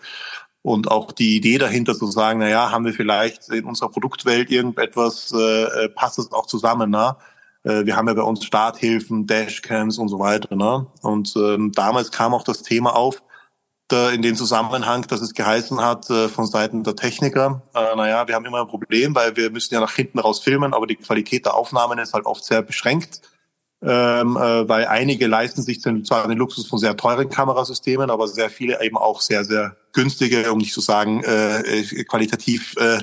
Und 0.62 0.90
auch 0.90 1.12
die 1.12 1.36
Idee 1.36 1.58
dahinter 1.58 1.96
zu 1.96 2.06
sagen, 2.08 2.40
na 2.40 2.48
ja, 2.48 2.72
haben 2.72 2.86
wir 2.86 2.94
vielleicht 2.94 3.50
in 3.50 3.66
unserer 3.66 3.90
Produktwelt 3.90 4.52
irgendetwas, 4.52 5.34
äh, 5.34 5.90
passt 5.90 6.20
es 6.20 6.32
auch 6.32 6.46
zusammen, 6.46 6.92
ne? 6.92 7.16
Äh, 7.64 7.86
wir 7.86 7.96
haben 7.96 8.08
ja 8.08 8.14
bei 8.14 8.22
uns 8.22 8.44
Starthilfen, 8.44 9.28
Dashcams 9.28 9.98
und 9.98 10.10
so 10.10 10.20
weiter. 10.20 10.56
Ne? 10.56 10.88
Und 11.02 11.34
ähm, 11.36 11.72
damals 11.72 12.12
kam 12.12 12.34
auch 12.34 12.44
das 12.44 12.64
Thema 12.64 12.96
auf, 12.96 13.22
da 13.92 14.10
in 14.10 14.22
dem 14.22 14.36
Zusammenhang, 14.36 15.06
dass 15.08 15.22
es 15.22 15.34
geheißen 15.34 15.82
hat 15.82 16.10
äh, 16.10 16.30
von 16.30 16.46
Seiten 16.46 16.84
der 16.84 16.96
Techniker, 16.96 17.62
äh, 17.76 17.96
naja, 17.96 18.28
wir 18.28 18.36
haben 18.36 18.46
immer 18.46 18.62
ein 18.62 18.68
Problem, 18.68 19.14
weil 19.16 19.36
wir 19.36 19.50
müssen 19.50 19.74
ja 19.74 19.80
nach 19.80 19.94
hinten 19.94 20.20
raus 20.20 20.40
filmen, 20.40 20.74
aber 20.74 20.88
die 20.88 20.96
Qualität 20.96 21.46
der 21.46 21.56
Aufnahmen 21.56 22.00
ist 22.00 22.14
halt 22.14 22.26
oft 22.26 22.44
sehr 22.44 22.62
beschränkt, 22.62 23.22
ähm, 23.84 24.38
äh, 24.38 24.70
weil 24.70 24.86
einige 24.86 25.28
leisten 25.28 25.62
sich 25.62 25.82
zwar 25.82 26.28
den 26.28 26.38
Luxus 26.38 26.68
von 26.68 26.80
sehr 26.80 26.96
teuren 26.96 27.30
Kamerasystemen, 27.30 28.10
aber 28.10 28.28
sehr 28.28 28.50
viele 28.50 28.82
eben 28.82 28.98
auch 28.98 29.22
sehr, 29.22 29.44
sehr 29.44 29.76
günstige, 29.92 30.52
um 30.52 30.60
nicht 30.60 30.74
zu 30.74 30.82
sagen 30.82 31.24
äh, 31.24 31.60
äh 31.62 32.04
qualitativ 32.06 32.76
äh, 32.78 33.00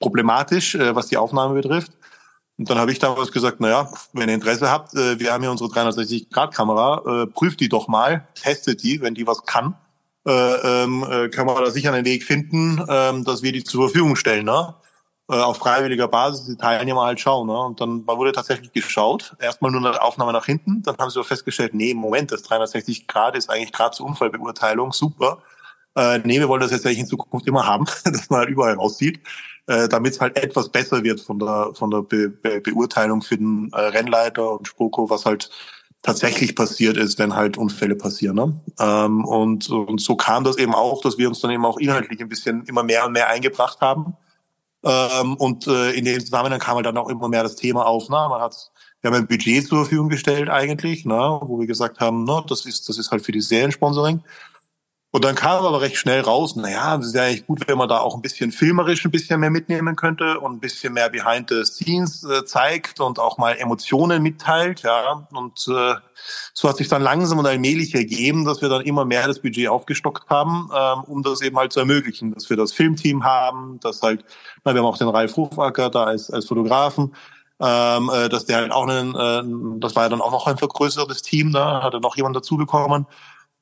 problematisch, 0.00 0.76
was 0.76 1.06
die 1.06 1.16
Aufnahme 1.16 1.54
betrifft. 1.54 1.92
Und 2.56 2.70
dann 2.70 2.78
habe 2.78 2.92
ich 2.92 3.00
damals 3.00 3.32
gesagt, 3.32 3.60
naja, 3.60 3.90
wenn 4.12 4.28
ihr 4.28 4.34
Interesse 4.36 4.70
habt, 4.70 4.94
äh, 4.94 5.18
wir 5.18 5.32
haben 5.32 5.42
hier 5.42 5.50
unsere 5.50 5.70
360-Grad-Kamera, 5.70 7.22
äh, 7.22 7.26
prüft 7.26 7.60
die 7.60 7.68
doch 7.68 7.88
mal, 7.88 8.28
testet 8.34 8.82
die, 8.82 9.00
wenn 9.00 9.14
die 9.14 9.26
was 9.26 9.44
kann, 9.44 9.74
äh, 10.26 10.30
ähm, 10.84 11.04
äh, 11.08 11.28
kann 11.28 11.46
man 11.46 11.62
da 11.62 11.70
sicher 11.70 11.92
einen 11.92 12.06
Weg 12.06 12.24
finden, 12.24 12.78
äh, 12.78 13.22
dass 13.24 13.42
wir 13.42 13.52
die 13.52 13.64
zur 13.64 13.88
Verfügung 13.88 14.16
stellen. 14.16 14.46
Ne? 14.46 14.74
Auf 15.26 15.56
freiwilliger 15.56 16.06
Basis, 16.06 16.46
die 16.46 16.56
Teilnehmer 16.56 17.04
halt 17.04 17.18
schauen. 17.18 17.46
Ne? 17.46 17.58
Und 17.58 17.80
dann 17.80 18.06
wurde 18.06 18.32
tatsächlich 18.32 18.72
geschaut, 18.72 19.34
erstmal 19.40 19.70
nur 19.70 19.80
eine 19.80 20.02
Aufnahme 20.02 20.32
nach 20.32 20.44
hinten, 20.44 20.82
dann 20.82 20.96
haben 20.98 21.10
sie 21.10 21.24
festgestellt, 21.24 21.74
nee, 21.74 21.94
Moment, 21.94 22.30
das 22.30 22.42
360 22.42 23.06
Grad 23.06 23.34
ist 23.34 23.50
eigentlich 23.50 23.72
gerade 23.72 23.96
zur 23.96 24.06
Unfallbeurteilung, 24.06 24.92
super. 24.92 25.38
Äh, 25.96 26.18
nee, 26.24 26.40
wir 26.40 26.48
wollen 26.48 26.60
das 26.60 26.70
jetzt 26.70 26.86
eigentlich 26.86 27.00
in 27.00 27.06
Zukunft 27.06 27.46
immer 27.46 27.66
haben, 27.66 27.84
dass 28.04 28.30
man 28.30 28.40
halt 28.40 28.50
überall 28.50 28.74
rauszieht 28.74 29.20
äh, 29.66 29.88
damit 29.88 30.12
es 30.12 30.20
halt 30.20 30.36
etwas 30.36 30.68
besser 30.68 31.02
wird 31.02 31.20
von 31.20 31.38
der 31.38 31.70
von 31.74 31.90
der 31.90 32.02
Be 32.02 32.28
Be 32.28 32.60
Beurteilung 32.60 33.22
für 33.22 33.36
den 33.36 33.70
äh, 33.72 33.80
Rennleiter 33.80 34.52
und 34.52 34.68
Spoko, 34.68 35.08
was 35.08 35.24
halt 35.24 35.50
tatsächlich 36.02 36.54
passiert 36.54 36.98
ist, 36.98 37.18
wenn 37.18 37.34
halt 37.34 37.56
Unfälle 37.56 37.96
passieren. 37.96 38.36
Ne? 38.36 38.60
Ähm, 38.78 39.24
und, 39.24 39.70
und 39.70 40.02
so 40.02 40.16
kam 40.16 40.44
das 40.44 40.58
eben 40.58 40.74
auch, 40.74 41.00
dass 41.00 41.16
wir 41.16 41.28
uns 41.28 41.40
dann 41.40 41.50
eben 41.50 41.64
auch 41.64 41.78
inhaltlich 41.78 42.20
ein 42.20 42.28
bisschen 42.28 42.62
immer 42.66 42.82
mehr 42.82 43.06
und 43.06 43.12
mehr 43.12 43.30
eingebracht 43.30 43.80
haben. 43.80 44.14
Ähm, 44.84 45.34
und 45.36 45.66
äh, 45.66 45.92
in 45.92 46.04
dem 46.04 46.20
Zusammenhang 46.20 46.60
kam 46.60 46.76
halt 46.76 46.84
dann 46.84 46.98
auch 46.98 47.08
immer 47.08 47.28
mehr 47.30 47.42
das 47.42 47.56
Thema 47.56 47.86
auf. 47.86 48.10
Ne? 48.10 48.16
Man 48.16 48.42
hat, 48.42 48.70
wir 49.00 49.10
haben 49.10 49.16
ein 49.16 49.26
Budget 49.26 49.66
zur 49.66 49.78
Verfügung 49.78 50.10
gestellt 50.10 50.50
eigentlich, 50.50 51.06
ne? 51.06 51.38
wo 51.40 51.58
wir 51.58 51.66
gesagt 51.66 52.00
haben, 52.00 52.24
ne, 52.24 52.44
das 52.48 52.66
ist 52.66 52.86
das 52.86 52.98
ist 52.98 53.10
halt 53.10 53.24
für 53.24 53.32
die 53.32 53.40
Seriensponsoring. 53.40 54.22
Und 55.14 55.24
dann 55.24 55.36
kam 55.36 55.64
aber 55.64 55.80
recht 55.80 55.96
schnell 55.96 56.22
raus, 56.22 56.56
naja, 56.56 56.96
es 56.96 57.06
ist 57.06 57.14
ja 57.14 57.22
eigentlich 57.22 57.46
gut, 57.46 57.68
wenn 57.68 57.78
man 57.78 57.88
da 57.88 58.00
auch 58.00 58.16
ein 58.16 58.20
bisschen 58.20 58.50
filmerisch 58.50 59.04
ein 59.04 59.12
bisschen 59.12 59.38
mehr 59.38 59.48
mitnehmen 59.48 59.94
könnte 59.94 60.40
und 60.40 60.54
ein 60.54 60.58
bisschen 60.58 60.92
mehr 60.92 61.08
behind 61.08 61.50
the 61.50 61.64
scenes 61.64 62.24
äh, 62.24 62.44
zeigt 62.44 62.98
und 62.98 63.20
auch 63.20 63.38
mal 63.38 63.52
Emotionen 63.52 64.24
mitteilt, 64.24 64.82
ja. 64.82 65.28
Und 65.30 65.68
äh, 65.68 65.94
so 66.52 66.68
hat 66.68 66.78
sich 66.78 66.88
dann 66.88 67.00
langsam 67.00 67.38
und 67.38 67.46
allmählich 67.46 67.94
ergeben, 67.94 68.44
dass 68.44 68.60
wir 68.60 68.68
dann 68.68 68.80
immer 68.80 69.04
mehr 69.04 69.28
das 69.28 69.38
Budget 69.38 69.68
aufgestockt 69.68 70.28
haben, 70.30 70.68
ähm, 70.76 71.04
um 71.04 71.22
das 71.22 71.42
eben 71.42 71.56
halt 71.58 71.72
zu 71.72 71.78
ermöglichen, 71.78 72.34
dass 72.34 72.50
wir 72.50 72.56
das 72.56 72.72
Filmteam 72.72 73.22
haben, 73.22 73.78
dass 73.78 74.02
halt, 74.02 74.24
na, 74.64 74.74
wir 74.74 74.80
haben 74.80 74.88
auch 74.88 74.98
den 74.98 75.06
Ralf 75.06 75.36
Hofacker 75.36 75.90
da 75.90 76.02
als, 76.02 76.28
als 76.28 76.46
Fotografen, 76.46 77.14
ähm, 77.60 78.10
äh, 78.12 78.28
dass 78.28 78.46
der 78.46 78.56
halt 78.56 78.72
auch 78.72 78.88
einen, 78.88 79.14
äh, 79.14 79.78
das 79.78 79.94
war 79.94 80.02
ja 80.02 80.08
dann 80.08 80.20
auch 80.20 80.32
noch 80.32 80.48
ein 80.48 80.58
vergrößertes 80.58 81.22
Team, 81.22 81.52
da 81.52 81.84
hatte 81.84 82.00
noch 82.00 82.16
jemand 82.16 82.34
dazu 82.34 82.56
bekommen 82.56 83.06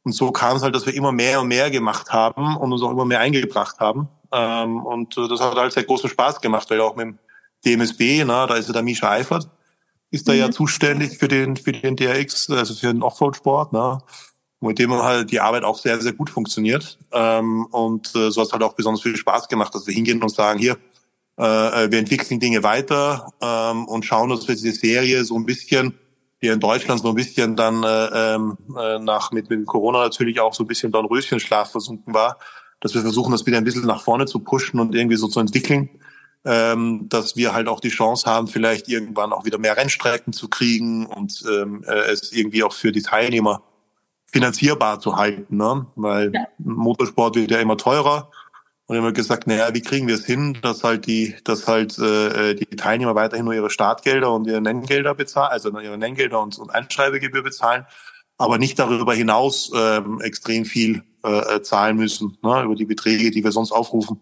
und 0.04 0.12
so 0.12 0.32
kam 0.32 0.56
es 0.56 0.62
halt, 0.62 0.74
dass 0.74 0.86
wir 0.86 0.94
immer 0.94 1.12
mehr 1.12 1.40
und 1.40 1.48
mehr 1.48 1.70
gemacht 1.70 2.12
haben 2.12 2.56
und 2.56 2.72
uns 2.72 2.82
auch 2.82 2.90
immer 2.90 3.04
mehr 3.04 3.20
eingebracht 3.20 3.78
haben. 3.78 4.08
Ähm, 4.32 4.84
und 4.84 5.16
äh, 5.16 5.28
das 5.28 5.40
hat 5.40 5.56
halt 5.56 5.72
sehr 5.72 5.84
großen 5.84 6.10
Spaß 6.10 6.40
gemacht, 6.40 6.68
weil 6.70 6.80
auch 6.80 6.96
mit 6.96 7.06
dem 7.06 7.18
DMSB, 7.64 8.24
na, 8.24 8.46
da 8.46 8.56
ist 8.56 8.66
ja 8.66 8.72
der 8.72 8.82
Misha 8.82 9.10
Eifert, 9.10 9.48
ist 10.10 10.28
da 10.28 10.32
mhm. 10.32 10.38
ja 10.38 10.50
zuständig 10.50 11.18
für 11.18 11.28
den, 11.28 11.56
für 11.56 11.72
den 11.72 11.96
DRX, 11.96 12.50
also 12.50 12.74
für 12.74 12.92
den 12.92 13.02
Offroad-Sport. 13.02 13.72
Ne? 13.72 13.98
mit 14.62 14.78
dem 14.78 14.92
halt 14.92 15.30
die 15.30 15.40
Arbeit 15.40 15.64
auch 15.64 15.78
sehr, 15.78 16.00
sehr 16.00 16.12
gut 16.12 16.30
funktioniert. 16.30 16.98
Ähm, 17.12 17.66
und 17.66 18.14
äh, 18.14 18.30
so 18.30 18.40
hat 18.40 18.46
es 18.46 18.52
halt 18.52 18.62
auch 18.62 18.74
besonders 18.74 19.02
viel 19.02 19.16
Spaß 19.16 19.48
gemacht, 19.48 19.74
dass 19.74 19.86
wir 19.86 19.94
hingehen 19.94 20.22
und 20.22 20.30
sagen, 20.30 20.58
hier, 20.58 20.78
äh, 21.36 21.90
wir 21.90 21.98
entwickeln 21.98 22.40
Dinge 22.40 22.62
weiter 22.62 23.32
ähm, 23.40 23.86
und 23.86 24.04
schauen, 24.04 24.30
dass 24.30 24.46
wir 24.46 24.54
diese 24.54 24.72
Serie 24.72 25.24
so 25.24 25.36
ein 25.36 25.46
bisschen, 25.46 25.98
die 26.42 26.48
in 26.48 26.60
Deutschland 26.60 27.00
so 27.00 27.08
ein 27.08 27.14
bisschen 27.14 27.56
dann 27.56 27.84
äh, 27.84 28.34
ähm, 28.34 28.58
äh, 28.76 28.98
nach 28.98 29.30
mit, 29.30 29.48
mit 29.48 29.64
Corona 29.66 30.02
natürlich 30.02 30.40
auch 30.40 30.54
so 30.54 30.64
ein 30.64 30.66
bisschen 30.66 30.90
dann 30.90 31.04
Röschenschlaf 31.04 31.70
versunken 31.70 32.12
war, 32.12 32.38
dass 32.80 32.94
wir 32.94 33.02
versuchen, 33.02 33.30
das 33.30 33.46
wieder 33.46 33.58
ein 33.58 33.64
bisschen 33.64 33.86
nach 33.86 34.02
vorne 34.02 34.26
zu 34.26 34.40
pushen 34.40 34.80
und 34.80 34.94
irgendwie 34.94 35.16
so 35.16 35.28
zu 35.28 35.38
entwickeln, 35.38 35.88
ähm, 36.44 37.08
dass 37.08 37.36
wir 37.36 37.54
halt 37.54 37.68
auch 37.68 37.78
die 37.78 37.90
Chance 37.90 38.28
haben, 38.28 38.48
vielleicht 38.48 38.88
irgendwann 38.88 39.32
auch 39.32 39.44
wieder 39.44 39.58
mehr 39.58 39.76
Rennstrecken 39.76 40.32
zu 40.32 40.48
kriegen 40.48 41.06
und 41.06 41.44
ähm, 41.48 41.84
äh, 41.86 42.10
es 42.10 42.32
irgendwie 42.32 42.64
auch 42.64 42.72
für 42.72 42.90
die 42.90 43.02
Teilnehmer 43.02 43.62
finanzierbar 44.26 44.98
zu 44.98 45.16
halten, 45.16 45.56
ne? 45.56 45.86
weil 45.94 46.32
ja. 46.34 46.46
Motorsport 46.58 47.36
wird 47.36 47.50
ja 47.52 47.58
immer 47.58 47.76
teurer. 47.76 48.30
Und 48.92 48.98
wir 48.98 49.04
haben 49.06 49.14
gesagt, 49.14 49.46
naja, 49.46 49.72
wie 49.72 49.80
kriegen 49.80 50.06
wir 50.06 50.16
es 50.16 50.26
hin, 50.26 50.58
dass 50.60 50.84
halt 50.84 51.06
die, 51.06 51.34
dass 51.44 51.66
halt 51.66 51.98
äh, 51.98 52.54
die 52.54 52.76
Teilnehmer 52.76 53.14
weiterhin 53.14 53.46
nur 53.46 53.54
ihre 53.54 53.70
Startgelder 53.70 54.30
und 54.30 54.46
ihre 54.46 54.60
Nenngelder 54.60 55.14
bezahlen, 55.14 55.48
also 55.50 55.70
ihre 55.80 55.96
Nenngelder 55.96 56.42
und, 56.42 56.58
und 56.58 56.68
Einschreibegebühr 56.68 57.42
bezahlen, 57.42 57.86
aber 58.36 58.58
nicht 58.58 58.78
darüber 58.78 59.14
hinaus 59.14 59.72
ähm, 59.74 60.20
extrem 60.20 60.66
viel 60.66 61.04
äh, 61.22 61.62
zahlen 61.62 61.96
müssen, 61.96 62.36
ne, 62.42 62.64
über 62.64 62.74
die 62.74 62.84
Beträge, 62.84 63.30
die 63.30 63.42
wir 63.42 63.50
sonst 63.50 63.72
aufrufen. 63.72 64.20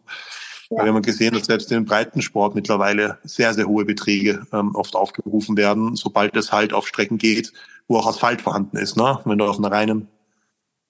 Ja. 0.71 0.85
Wir 0.85 0.95
haben 0.95 1.03
gesehen, 1.03 1.35
dass 1.35 1.47
selbst 1.47 1.73
im 1.73 1.85
Breitensport 1.85 2.55
mittlerweile 2.55 3.19
sehr, 3.25 3.55
sehr 3.55 3.67
hohe 3.67 3.85
Beträge 3.85 4.47
ähm, 4.53 4.77
oft 4.77 4.95
aufgerufen 4.95 5.57
werden, 5.57 5.97
sobald 5.97 6.37
es 6.37 6.53
halt 6.53 6.73
auf 6.75 6.87
Strecken 6.87 7.19
geht, 7.19 7.53
wo 7.89 7.97
auch 7.97 8.07
Asphalt 8.07 8.41
vorhanden 8.41 8.77
ist. 8.77 8.97
Ne? 8.97 9.19
Wenn 9.25 9.39
du 9.39 9.47
auf 9.47 9.59
einer 9.59 9.73
reinen 9.73 10.07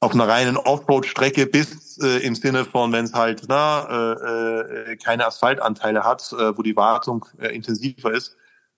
auf 0.01 0.15
einer 0.15 0.27
reinen 0.27 0.57
Offroad-Strecke 0.57 1.47
bist, 1.47 2.03
äh, 2.03 2.19
im 2.19 2.35
Sinne 2.35 2.65
von, 2.65 2.91
wenn 2.93 3.05
es 3.05 3.13
halt 3.13 3.43
na, 3.49 3.87
äh, 3.91 4.93
äh, 4.93 4.97
keine 4.97 5.27
Asphaltanteile 5.27 6.05
hat, 6.05 6.33
äh, 6.33 6.57
wo 6.57 6.63
die 6.63 6.75
Wartung 6.75 7.27
äh, 7.39 7.49
intensiver 7.55 8.11
ist, 8.13 8.37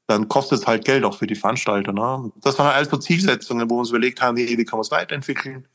dann 0.09 0.29
kostet 0.29 0.61
es 0.61 0.67
halt 0.67 0.85
Geld 0.85 1.05
auch 1.05 1.17
für 1.17 1.29
die 1.29 1.37
Veranstalter. 1.37 1.93
Ne? 1.93 2.33
Das 2.43 2.59
waren 2.59 2.67
halt 2.67 2.77
alles 2.77 2.91
so 2.91 2.97
Zielsetzungen, 2.97 3.71
wo 3.71 3.77
wir 3.77 3.81
uns 3.81 3.91
überlegt 3.91 4.21
haben, 4.21 4.37
wie, 4.37 4.59
wie 4.59 4.65
kann 4.65 4.79
man 4.79 4.83
es 4.83 4.91
weiterentwickeln. 4.91 5.69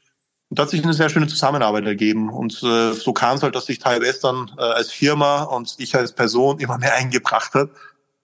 Und 0.49 0.59
da 0.59 0.63
hat 0.63 0.69
sich 0.69 0.83
eine 0.83 0.93
sehr 0.93 1.09
schöne 1.09 1.27
Zusammenarbeit 1.27 1.85
ergeben. 1.85 2.29
Und 2.29 2.61
äh, 2.63 2.93
so 2.93 3.13
kam 3.13 3.37
es 3.37 3.43
halt, 3.43 3.55
dass 3.55 3.65
sich 3.65 3.79
TireS 3.79 4.19
dann 4.19 4.51
äh, 4.57 4.61
als 4.61 4.91
Firma 4.91 5.43
und 5.43 5.75
ich 5.77 5.95
als 5.95 6.11
Person 6.11 6.59
immer 6.59 6.77
mehr 6.77 6.93
eingebracht 6.93 7.53
hat, 7.53 7.69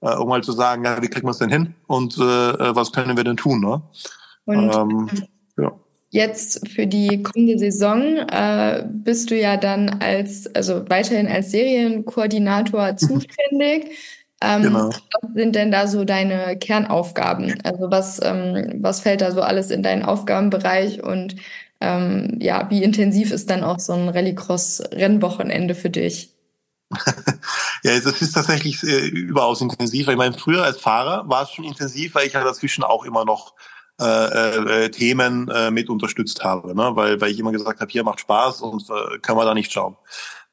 äh, 0.02 0.14
um 0.16 0.32
halt 0.34 0.44
zu 0.44 0.52
sagen, 0.52 0.84
ja, 0.84 1.02
wie 1.02 1.08
kriegen 1.08 1.26
wir 1.26 1.32
es 1.32 1.38
denn 1.38 1.50
hin 1.50 1.76
und 1.88 2.18
äh, 2.18 2.22
äh, 2.22 2.76
was 2.76 2.92
können 2.92 3.16
wir 3.16 3.24
denn 3.24 3.38
tun? 3.38 3.62
Ne? 3.62 3.82
Und 4.46 4.76
ähm. 4.76 5.10
Jetzt 6.14 6.70
für 6.70 6.86
die 6.86 7.24
kommende 7.24 7.58
Saison 7.58 8.18
äh, 8.18 8.86
bist 8.88 9.32
du 9.32 9.36
ja 9.36 9.58
dann 9.58 9.90
als, 10.00 10.48
also 10.56 10.88
weiterhin 10.88 11.28
als 11.28 11.50
Serienkoordinator 11.50 12.96
zuständig. 12.98 13.98
Ähm, 14.40 14.62
genau. 14.62 14.90
Was 14.90 15.34
sind 15.34 15.56
denn 15.56 15.72
da 15.72 15.88
so 15.88 16.06
deine 16.06 16.56
Kernaufgaben? 16.58 17.56
Also 17.64 17.90
was, 17.90 18.20
ähm, 18.24 18.76
was 18.80 19.00
fällt 19.00 19.22
da 19.22 19.32
so 19.32 19.42
alles 19.42 19.72
in 19.72 19.82
deinen 19.82 20.04
Aufgabenbereich 20.04 21.02
und 21.02 21.36
ähm, 21.82 22.38
ja, 22.40 22.70
wie 22.70 22.84
intensiv 22.84 23.32
ist 23.32 23.50
dann 23.50 23.64
auch 23.64 23.80
so 23.80 23.94
ein 23.94 24.08
Rallycross-Rennwochenende 24.08 25.74
für 25.74 25.90
dich? 25.90 26.36
ja, 27.84 27.92
es 27.92 28.06
ist 28.06 28.34
tatsächlich 28.34 28.84
äh, 28.84 29.08
überaus 29.08 29.62
intensiv. 29.62 30.08
Ich 30.08 30.16
meine, 30.16 30.38
früher 30.38 30.64
als 30.64 30.80
Fahrer 30.80 31.28
war 31.28 31.44
es 31.44 31.50
schon 31.50 31.66
intensiv, 31.66 32.14
weil 32.14 32.28
ich 32.28 32.34
ja 32.34 32.44
dazwischen 32.44 32.84
auch 32.84 33.04
immer 33.04 33.26
noch 33.26 33.56
äh, 34.02 34.86
äh, 34.86 34.90
Themen 34.90 35.50
äh, 35.50 35.72
mit 35.72 35.90
unterstützt 35.90 36.44
habe, 36.44 36.76
ne? 36.76 36.92
weil, 36.96 37.22
weil 37.22 37.32
ich 37.32 37.40
immer 37.40 37.52
gesagt 37.52 37.80
habe, 37.80 37.92
hier 37.92 38.04
macht 38.04 38.20
Spaß 38.22 38.62
und 38.62 38.90
äh, 38.90 39.20
kann 39.20 39.36
man 39.36 39.46
da 39.46 39.54
nicht 39.54 39.72
schauen. 39.72 39.96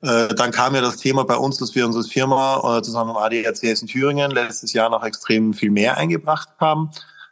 Äh, 0.03 0.29
dann 0.35 0.51
kam 0.51 0.75
ja 0.75 0.81
das 0.81 0.97
Thema 0.97 1.25
bei 1.25 1.37
uns, 1.37 1.59
dass 1.59 1.75
wir 1.75 1.87
unsere 1.87 2.05
Firma 2.05 2.79
äh, 2.79 2.83
zusammen 2.83 3.15
mit 3.15 3.23
ADAC 3.23 3.63
in 3.63 3.87
Thüringen 3.87 4.31
letztes 4.31 4.73
Jahr 4.73 4.91
noch 4.91 5.05
extrem 5.05 5.53
viel 5.53 5.71
mehr 5.71 5.97
eingebracht 5.97 6.49
haben 6.59 6.91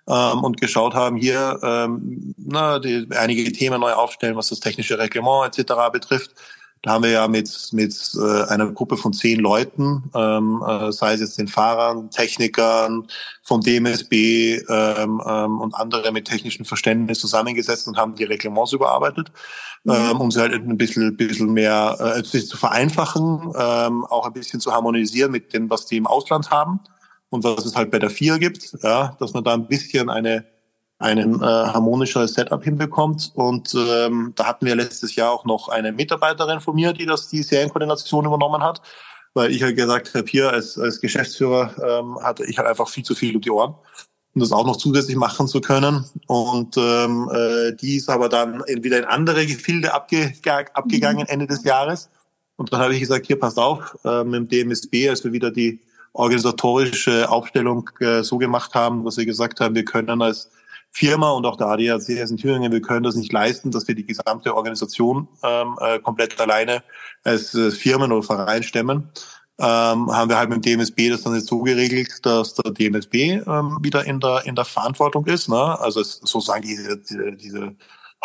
ähm, 0.09 0.45
und 0.45 0.61
geschaut 0.61 0.95
haben, 0.95 1.17
hier 1.17 1.59
ähm, 1.63 2.35
na, 2.37 2.79
die, 2.79 3.07
einige 3.11 3.51
Themen 3.53 3.81
neu 3.81 3.93
aufstellen, 3.93 4.37
was 4.37 4.49
das 4.49 4.61
technische 4.61 4.99
Reglement 4.99 5.59
etc. 5.59 5.75
betrifft. 5.93 6.33
Da 6.83 6.93
haben 6.93 7.05
wir 7.05 7.11
ja 7.11 7.27
mit, 7.29 7.51
mit 7.73 8.13
äh, 8.17 8.43
einer 8.45 8.71
Gruppe 8.71 8.97
von 8.97 9.13
zehn 9.13 9.41
Leuten, 9.41 10.11
ähm, 10.15 10.63
äh, 10.67 10.93
sei 10.93 11.15
es 11.15 11.21
jetzt 11.21 11.39
den 11.39 11.49
Fahrern, 11.49 12.11
Technikern, 12.11 13.09
vom 13.43 13.61
DMSB 13.61 14.63
ähm, 14.69 15.21
ähm, 15.27 15.61
und 15.61 15.75
andere 15.75 16.13
mit 16.13 16.27
technischem 16.27 16.65
Verständnis 16.65 17.19
zusammengesetzt 17.19 17.89
und 17.89 17.97
haben 17.97 18.15
die 18.15 18.25
Reglements 18.25 18.73
überarbeitet, 18.73 19.33
mhm. 19.85 19.93
ähm, 19.93 20.21
um 20.21 20.31
sie 20.31 20.41
halt 20.41 20.53
ein 20.53 20.77
bisschen, 20.77 21.17
bisschen 21.17 21.53
mehr 21.53 21.97
äh, 21.99 22.13
ein 22.13 22.23
bisschen 22.23 22.47
zu 22.47 22.57
vereinfachen, 22.57 23.53
ähm, 23.59 24.05
auch 24.05 24.27
ein 24.27 24.33
bisschen 24.33 24.61
zu 24.61 24.73
harmonisieren 24.73 25.33
mit 25.33 25.53
dem, 25.53 25.69
was 25.71 25.87
die 25.87 25.97
im 25.97 26.07
Ausland 26.07 26.51
haben 26.51 26.81
und 27.31 27.43
was 27.43 27.65
es 27.65 27.75
halt 27.75 27.91
bei 27.91 27.99
der 27.99 28.11
vier 28.11 28.39
gibt, 28.39 28.77
ja, 28.83 29.17
dass 29.19 29.35
man 29.35 29.43
da 29.45 29.55
ein 29.55 29.67
bisschen 29.67 30.11
eine 30.11 30.45
einen 30.99 31.41
äh, 31.41 31.45
harmonischeres 31.45 32.35
Setup 32.35 32.63
hinbekommt. 32.63 33.33
Und 33.35 33.75
ähm, 33.75 34.33
da 34.35 34.47
hatten 34.47 34.67
wir 34.67 34.75
letztes 34.75 35.15
Jahr 35.15 35.31
auch 35.31 35.45
noch 35.45 35.69
eine 35.69 35.93
Mitarbeiterin 35.93 36.61
von 36.61 36.75
mir, 36.75 36.93
die 36.93 37.07
das 37.07 37.29
die 37.29 37.43
Serienkoordination 37.43 38.27
übernommen 38.27 38.63
hat, 38.63 38.83
weil 39.35 39.53
ich 39.53 39.63
halt 39.63 39.77
gesagt 39.77 40.15
habe, 40.15 40.27
hier 40.27 40.51
als, 40.51 40.79
als 40.79 41.01
Geschäftsführer 41.01 42.01
ähm, 42.01 42.19
hatte 42.23 42.45
ich 42.45 42.59
halt 42.59 42.69
einfach 42.69 42.89
viel 42.89 43.05
zu 43.05 43.15
viel 43.15 43.37
um 43.37 43.41
die 43.41 43.51
Ohren 43.51 43.75
um 44.35 44.41
das 44.41 44.53
auch 44.53 44.67
noch 44.67 44.77
zusätzlich 44.77 45.17
machen 45.17 45.49
zu 45.49 45.61
können. 45.61 46.05
Und 46.27 46.77
ähm, 46.77 47.29
äh, 47.33 47.73
die 47.73 47.97
ist 47.97 48.09
aber 48.09 48.29
dann 48.29 48.63
wieder 48.67 48.99
in 48.99 49.05
andere 49.05 49.45
Gefilde 49.47 49.93
abge 49.93 50.33
abgegangen 50.75 51.27
Ende 51.27 51.47
des 51.47 51.65
Jahres. 51.65 52.09
Und 52.57 52.73
dann 52.73 52.81
habe 52.81 52.95
ich 52.95 53.01
gesagt, 53.01 53.27
hier 53.27 53.39
passt 53.39 53.59
auf, 53.59 53.97
äh, 54.05 54.25
mit 54.25 54.35
dem 54.35 54.49
DMSB, 54.49 55.09
als 55.09 55.25
wir 55.25 55.33
wieder 55.33 55.51
die 55.51 55.81
organisatorische 56.13 57.29
Aufstellung 57.29 57.91
äh, 58.01 58.23
so 58.23 58.39
gemacht 58.39 58.75
haben, 58.75 59.05
dass 59.05 59.17
wir 59.17 59.27
gesagt 59.27 59.61
haben, 59.61 59.75
wir 59.75 59.85
können 59.85 60.23
als 60.23 60.51
Firma 60.91 61.31
und 61.31 61.47
auch 61.47 61.57
der 61.57 61.69
ADAC 61.69 62.09
in 62.09 62.37
Thüringen, 62.37 62.73
wir 62.73 62.81
können 62.81 63.03
das 63.03 63.15
nicht 63.15 63.33
leisten, 63.33 63.71
dass 63.71 63.87
wir 63.87 63.95
die 63.95 64.07
gesamte 64.07 64.55
Organisation 64.57 65.29
ähm, 65.43 65.77
äh, 65.81 65.99
komplett 66.01 66.41
alleine 66.41 66.83
als 67.25 67.55
äh, 67.55 67.71
Firmen 67.71 68.13
oder 68.13 68.23
Verein 68.23 68.63
stemmen. 68.63 69.11
Ähm, 69.61 70.13
haben 70.13 70.29
wir 70.29 70.39
halt 70.39 70.51
mit 70.51 70.65
dem 70.65 70.79
DMSB 70.79 71.11
das 71.11 71.23
dann 71.23 71.35
jetzt 71.35 71.49
so 71.49 71.61
geregelt, 71.63 72.25
dass 72.25 72.55
der 72.55 72.73
DMSB 72.73 73.43
ähm, 73.45 73.79
wieder 73.83 74.05
in 74.05 74.21
der 74.21 74.47
in 74.47 74.55
der 74.55 74.65
Verantwortung 74.65 75.27
ist, 75.27 75.49
ne? 75.49 75.79
also 75.81 76.01
es 76.01 76.21
sozusagen 76.23 76.63
diese 76.63 76.97
diese, 76.99 77.33
diese 77.33 77.75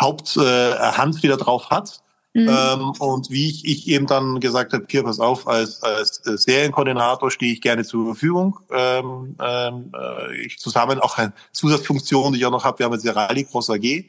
Haupthand 0.00 1.18
äh, 1.18 1.22
wieder 1.24 1.36
drauf 1.36 1.70
hat 1.70 2.03
Mhm. 2.36 2.48
Ähm, 2.48 2.90
und 2.98 3.30
wie 3.30 3.48
ich, 3.48 3.64
ich 3.64 3.88
eben 3.88 4.06
dann 4.08 4.40
gesagt 4.40 4.72
habe, 4.72 4.84
hier, 4.88 5.04
pass 5.04 5.20
auf, 5.20 5.46
als, 5.46 5.80
als 5.84 6.20
Serienkoordinator 6.24 7.30
stehe 7.30 7.52
ich 7.52 7.60
gerne 7.60 7.84
zur 7.84 8.06
Verfügung. 8.06 8.58
Ähm, 8.72 9.36
ähm, 9.40 9.92
äh, 9.96 10.44
ich 10.44 10.58
zusammen 10.58 10.98
auch 10.98 11.16
eine 11.16 11.32
Zusatzfunktion, 11.52 12.32
die 12.32 12.40
ich 12.40 12.46
auch 12.46 12.50
noch 12.50 12.64
habe, 12.64 12.80
wir 12.80 12.86
haben 12.86 12.92
jetzt 12.92 13.04
die 13.04 13.10
Rallycross 13.10 13.70
AG, 13.70 14.08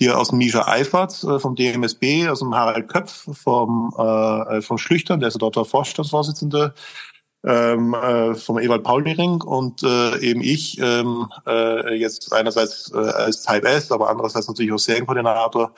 die 0.00 0.10
aus 0.10 0.30
dem 0.30 0.38
Misha 0.38 0.66
Eifert, 0.66 1.22
äh, 1.22 1.38
vom 1.38 1.54
DMSB, 1.54 2.28
aus 2.28 2.40
dem 2.40 2.52
Harald 2.52 2.88
Köpf, 2.88 3.28
vom, 3.32 3.94
äh, 3.96 4.60
vom 4.60 4.76
Schlüchtern, 4.76 5.20
der 5.20 5.28
ist 5.28 5.40
dort 5.40 5.54
der 5.54 5.64
Vorstandsvorsitzende, 5.64 6.74
ähm, 7.44 7.94
äh, 7.94 8.34
vom 8.34 8.58
Ewald 8.58 8.82
Paulniring 8.82 9.40
und 9.40 9.84
äh, 9.84 10.18
eben 10.18 10.40
ich 10.42 10.80
ähm, 10.80 11.28
äh, 11.46 11.94
jetzt 11.94 12.32
einerseits 12.32 12.92
äh, 12.92 12.98
als 12.98 13.42
Type 13.44 13.68
S, 13.68 13.92
aber 13.92 14.10
andererseits 14.10 14.48
natürlich 14.48 14.72
auch 14.72 14.78
Serienkoordinator 14.78 15.72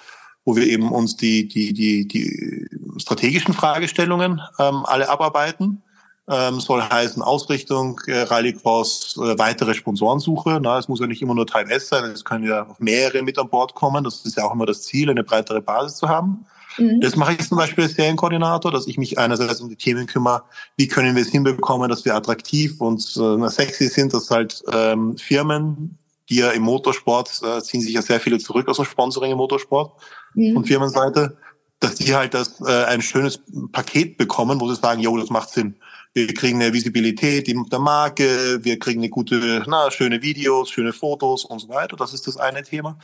wo 0.45 0.57
wir 0.57 0.67
eben 0.67 0.91
uns 0.91 1.17
die, 1.17 1.49
die, 1.49 1.73
die, 1.73 2.07
die 2.07 2.69
strategischen 2.99 3.55
Fragestellungen 3.55 4.41
ähm, 4.59 4.85
alle 4.85 5.09
abarbeiten. 5.09 5.83
Ähm, 6.27 6.59
soll 6.59 6.81
heißen 6.81 7.23
Ausrichtung, 7.23 8.01
äh, 8.07 8.23
Rallycross, 8.23 9.19
äh, 9.19 9.39
weitere 9.39 9.75
Sponsorensuche. 9.75 10.59
Na, 10.63 10.79
es 10.79 10.89
muss 10.89 11.01
ja 11.01 11.07
nicht 11.07 11.21
immer 11.21 11.35
nur 11.35 11.47
Type 11.47 11.71
S 11.71 11.89
sein, 11.89 12.05
es 12.05 12.25
können 12.25 12.45
ja 12.45 12.67
auch 12.67 12.79
mehrere 12.79 13.23
mit 13.23 13.39
an 13.39 13.51
Bord 13.51 13.75
kommen. 13.75 14.05
Das 14.05 14.25
ist 14.25 14.39
ja 14.39 14.45
auch 14.45 14.55
immer 14.55 14.65
das 14.65 14.83
Ziel, 14.83 15.11
eine 15.11 15.23
breitere 15.23 15.61
Basis 15.61 15.99
zu 15.99 16.09
haben. 16.09 16.47
Mhm. 16.79 17.01
Das 17.01 17.17
mache 17.17 17.35
ich 17.35 17.47
zum 17.47 17.59
Beispiel 17.59 17.85
als 17.85 17.95
Serienkoordinator, 17.95 18.71
dass 18.71 18.87
ich 18.87 18.97
mich 18.97 19.19
einerseits 19.19 19.61
um 19.61 19.69
die 19.69 19.77
Themen 19.77 20.07
kümmere, 20.07 20.43
wie 20.77 20.89
können 20.89 21.15
wir 21.15 21.23
es 21.23 21.29
hinbekommen, 21.29 21.91
dass 21.91 22.07
wir 22.07 22.15
attraktiv 22.15 22.81
und 22.81 23.01
äh, 23.17 23.49
sexy 23.49 23.89
sind, 23.89 24.15
dass 24.15 24.31
halt 24.31 24.63
ähm, 24.73 25.19
Firmen, 25.19 25.99
die 26.29 26.37
ja 26.37 26.51
im 26.51 26.63
Motorsport 26.63 27.41
äh, 27.43 27.61
ziehen 27.63 27.81
sich 27.81 27.95
ja 27.95 28.03
sehr 28.03 28.21
viele 28.21 28.39
zurück 28.39 28.69
aus 28.69 28.77
dem 28.77 28.87
Sponsoring 28.87 29.33
im 29.33 29.39
Motorsport 29.39 29.93
mhm. 30.35 30.55
von 30.55 30.65
Firmenseite, 30.65 31.37
dass 31.81 31.97
die 31.97 32.15
halt 32.15 32.35
das 32.35 32.61
äh, 32.61 32.85
ein 32.85 33.03
schönes 33.03 33.41
Paket 33.73 34.17
bekommen, 34.17 34.61
wo 34.61 34.69
sie 34.69 34.81
sagen, 34.81 35.01
jo, 35.01 35.17
das 35.17 35.31
macht 35.31 35.51
Sinn. 35.51 35.77
Wir 36.15 36.33
kriegen 36.33 36.63
eine 36.63 36.73
Visibilität 36.73 37.49
der 37.49 37.79
Marke, 37.81 38.61
wir 38.63 38.79
kriegen 38.79 39.01
eine 39.01 39.11
gute, 39.11 39.65
na, 39.67 39.91
schöne 39.91 40.23
Videos, 40.23 40.71
schöne 40.71 40.93
Fotos 40.93 41.45
und 41.45 41.59
so 41.59 41.69
weiter. 41.69 41.97
Das 41.97 42.15
ist 42.15 42.29
das 42.29 42.37
eine 42.37 42.63
Thema. 42.63 42.99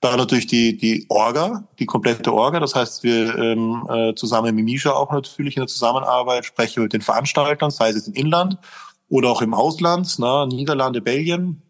Dann 0.00 0.16
natürlich 0.16 0.46
die, 0.46 0.76
die 0.76 1.04
Orga, 1.10 1.68
die 1.78 1.84
komplette 1.84 2.32
Orga. 2.32 2.60
Das 2.60 2.74
heißt, 2.74 3.02
wir 3.02 3.36
ähm, 3.36 3.86
äh, 3.90 4.14
zusammen 4.14 4.54
mit 4.54 4.64
Misha 4.64 4.92
auch 4.92 5.12
natürlich 5.12 5.56
in 5.56 5.60
der 5.60 5.68
Zusammenarbeit 5.68 6.46
sprechen 6.46 6.82
mit 6.82 6.94
den 6.94 7.02
Veranstaltern, 7.02 7.70
sei 7.70 7.90
es 7.90 8.08
im 8.08 8.14
Inland 8.14 8.56
oder 9.10 9.28
auch 9.28 9.42
im 9.42 9.52
Ausland, 9.52 10.14
na, 10.18 10.46
Niederlande, 10.46 11.02
Belgien, 11.02 11.62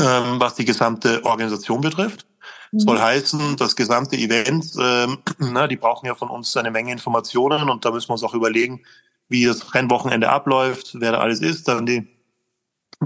ähm, 0.00 0.40
was 0.40 0.54
die 0.54 0.64
gesamte 0.64 1.24
Organisation 1.24 1.80
betrifft. 1.80 2.26
Soll 2.72 2.98
mhm. 2.98 3.02
heißen, 3.02 3.56
das 3.56 3.74
gesamte 3.74 4.16
Event, 4.16 4.72
ähm, 4.80 5.18
na, 5.38 5.66
die 5.66 5.76
brauchen 5.76 6.06
ja 6.06 6.14
von 6.14 6.30
uns 6.30 6.56
eine 6.56 6.70
Menge 6.70 6.92
Informationen 6.92 7.68
und 7.68 7.84
da 7.84 7.90
müssen 7.90 8.08
wir 8.08 8.12
uns 8.12 8.22
auch 8.22 8.34
überlegen, 8.34 8.82
wie 9.28 9.44
das 9.44 9.74
Rennwochenende 9.74 10.28
abläuft, 10.28 10.92
wer 10.94 11.12
da 11.12 11.18
alles 11.18 11.40
ist, 11.40 11.68
dann 11.68 11.86
die 11.86 12.08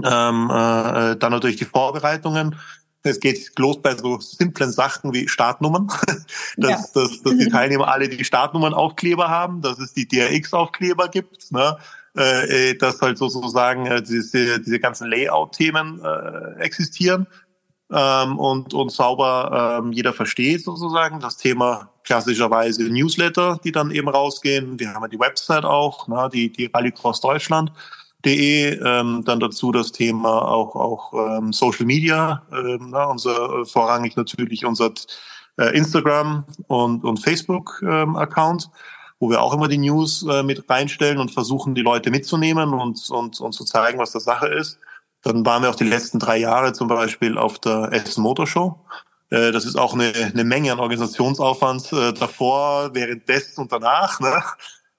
ähm, 0.03 0.49
äh, 0.49 1.15
dann 1.15 1.31
natürlich 1.31 1.55
die 1.55 1.65
Vorbereitungen. 1.65 2.57
Es 3.03 3.19
geht 3.19 3.57
los 3.57 3.81
bei 3.81 3.95
so 3.95 4.19
simplen 4.19 4.71
Sachen 4.71 5.13
wie 5.13 5.27
Startnummern, 5.27 5.87
dass, 6.57 6.69
ja. 6.69 7.01
dass, 7.01 7.21
dass 7.21 7.37
die 7.37 7.47
Teilnehmer 7.51 7.87
alle 7.87 8.09
die 8.09 8.25
Startnummernaufkleber 8.25 9.29
haben, 9.29 9.61
dass 9.61 9.79
es 9.79 9.93
die 9.93 10.07
DRX-Aufkleber 10.07 11.07
gibt, 11.07 11.51
ne? 11.51 11.77
Äh, 12.17 12.71
äh 12.71 12.77
dass 12.77 13.01
halt 13.01 13.17
sozusagen 13.17 13.85
äh, 13.85 14.01
diese, 14.01 14.59
diese 14.59 14.79
ganzen 14.79 15.09
Layout-Themen 15.09 16.01
äh, 16.03 16.61
existieren 16.61 17.27
ähm, 17.91 18.39
und, 18.39 18.73
und 18.73 18.91
sauber 18.91 19.79
ähm, 19.79 19.91
jeder 19.91 20.13
versteht 20.13 20.63
sozusagen. 20.63 21.19
Das 21.19 21.37
Thema 21.37 21.89
klassischerweise 22.03 22.83
Newsletter, 22.83 23.59
die 23.63 23.71
dann 23.71 23.91
eben 23.91 24.09
rausgehen. 24.09 24.79
Wir 24.79 24.93
haben 24.93 25.03
ja 25.03 25.07
die 25.07 25.19
Website 25.19 25.65
auch, 25.65 26.07
ne, 26.07 26.29
die, 26.33 26.51
die 26.51 26.65
Rallycross 26.73 27.21
Deutschland. 27.21 27.71
De, 28.23 28.79
ähm, 28.83 29.21
dann 29.23 29.39
dazu 29.39 29.71
das 29.71 29.91
Thema 29.91 30.41
auch 30.47 30.75
auch 30.75 31.13
ähm, 31.13 31.53
Social 31.53 31.85
Media, 31.85 32.41
ähm, 32.51 32.87
na, 32.89 33.03
unser 33.03 33.61
äh, 33.61 33.65
vorrangig 33.65 34.15
natürlich 34.15 34.65
unser 34.65 34.91
äh, 35.59 35.77
Instagram 35.77 36.43
und 36.65 37.03
und 37.03 37.19
Facebook 37.19 37.83
ähm, 37.87 38.15
wo 39.19 39.29
wir 39.29 39.41
auch 39.41 39.53
immer 39.53 39.67
die 39.67 39.77
News 39.77 40.25
äh, 40.29 40.43
mit 40.43 40.69
reinstellen 40.69 41.19
und 41.19 41.31
versuchen 41.31 41.75
die 41.75 41.81
Leute 41.81 42.11
mitzunehmen 42.11 42.73
und 42.73 43.09
und 43.09 43.39
und 43.39 43.51
zu 43.53 43.65
zeigen, 43.65 43.99
was 43.99 44.11
das 44.11 44.23
Sache 44.23 44.47
ist. 44.47 44.79
Dann 45.23 45.45
waren 45.45 45.63
wir 45.63 45.69
auch 45.69 45.75
die 45.75 45.85
letzten 45.85 46.19
drei 46.19 46.37
Jahre 46.37 46.73
zum 46.73 46.87
Beispiel 46.87 47.37
auf 47.37 47.59
der 47.59 47.89
Essen 47.91 48.21
Motor 48.21 48.47
Show. 48.47 48.79
Äh, 49.29 49.51
das 49.51 49.65
ist 49.65 49.75
auch 49.75 49.93
eine, 49.93 50.13
eine 50.13 50.43
Menge 50.43 50.71
an 50.71 50.79
Organisationsaufwand 50.79 51.91
äh, 51.93 52.13
davor, 52.13 52.93
währenddessen 52.93 53.61
und 53.61 53.71
danach. 53.71 54.19
Ne? 54.19 54.41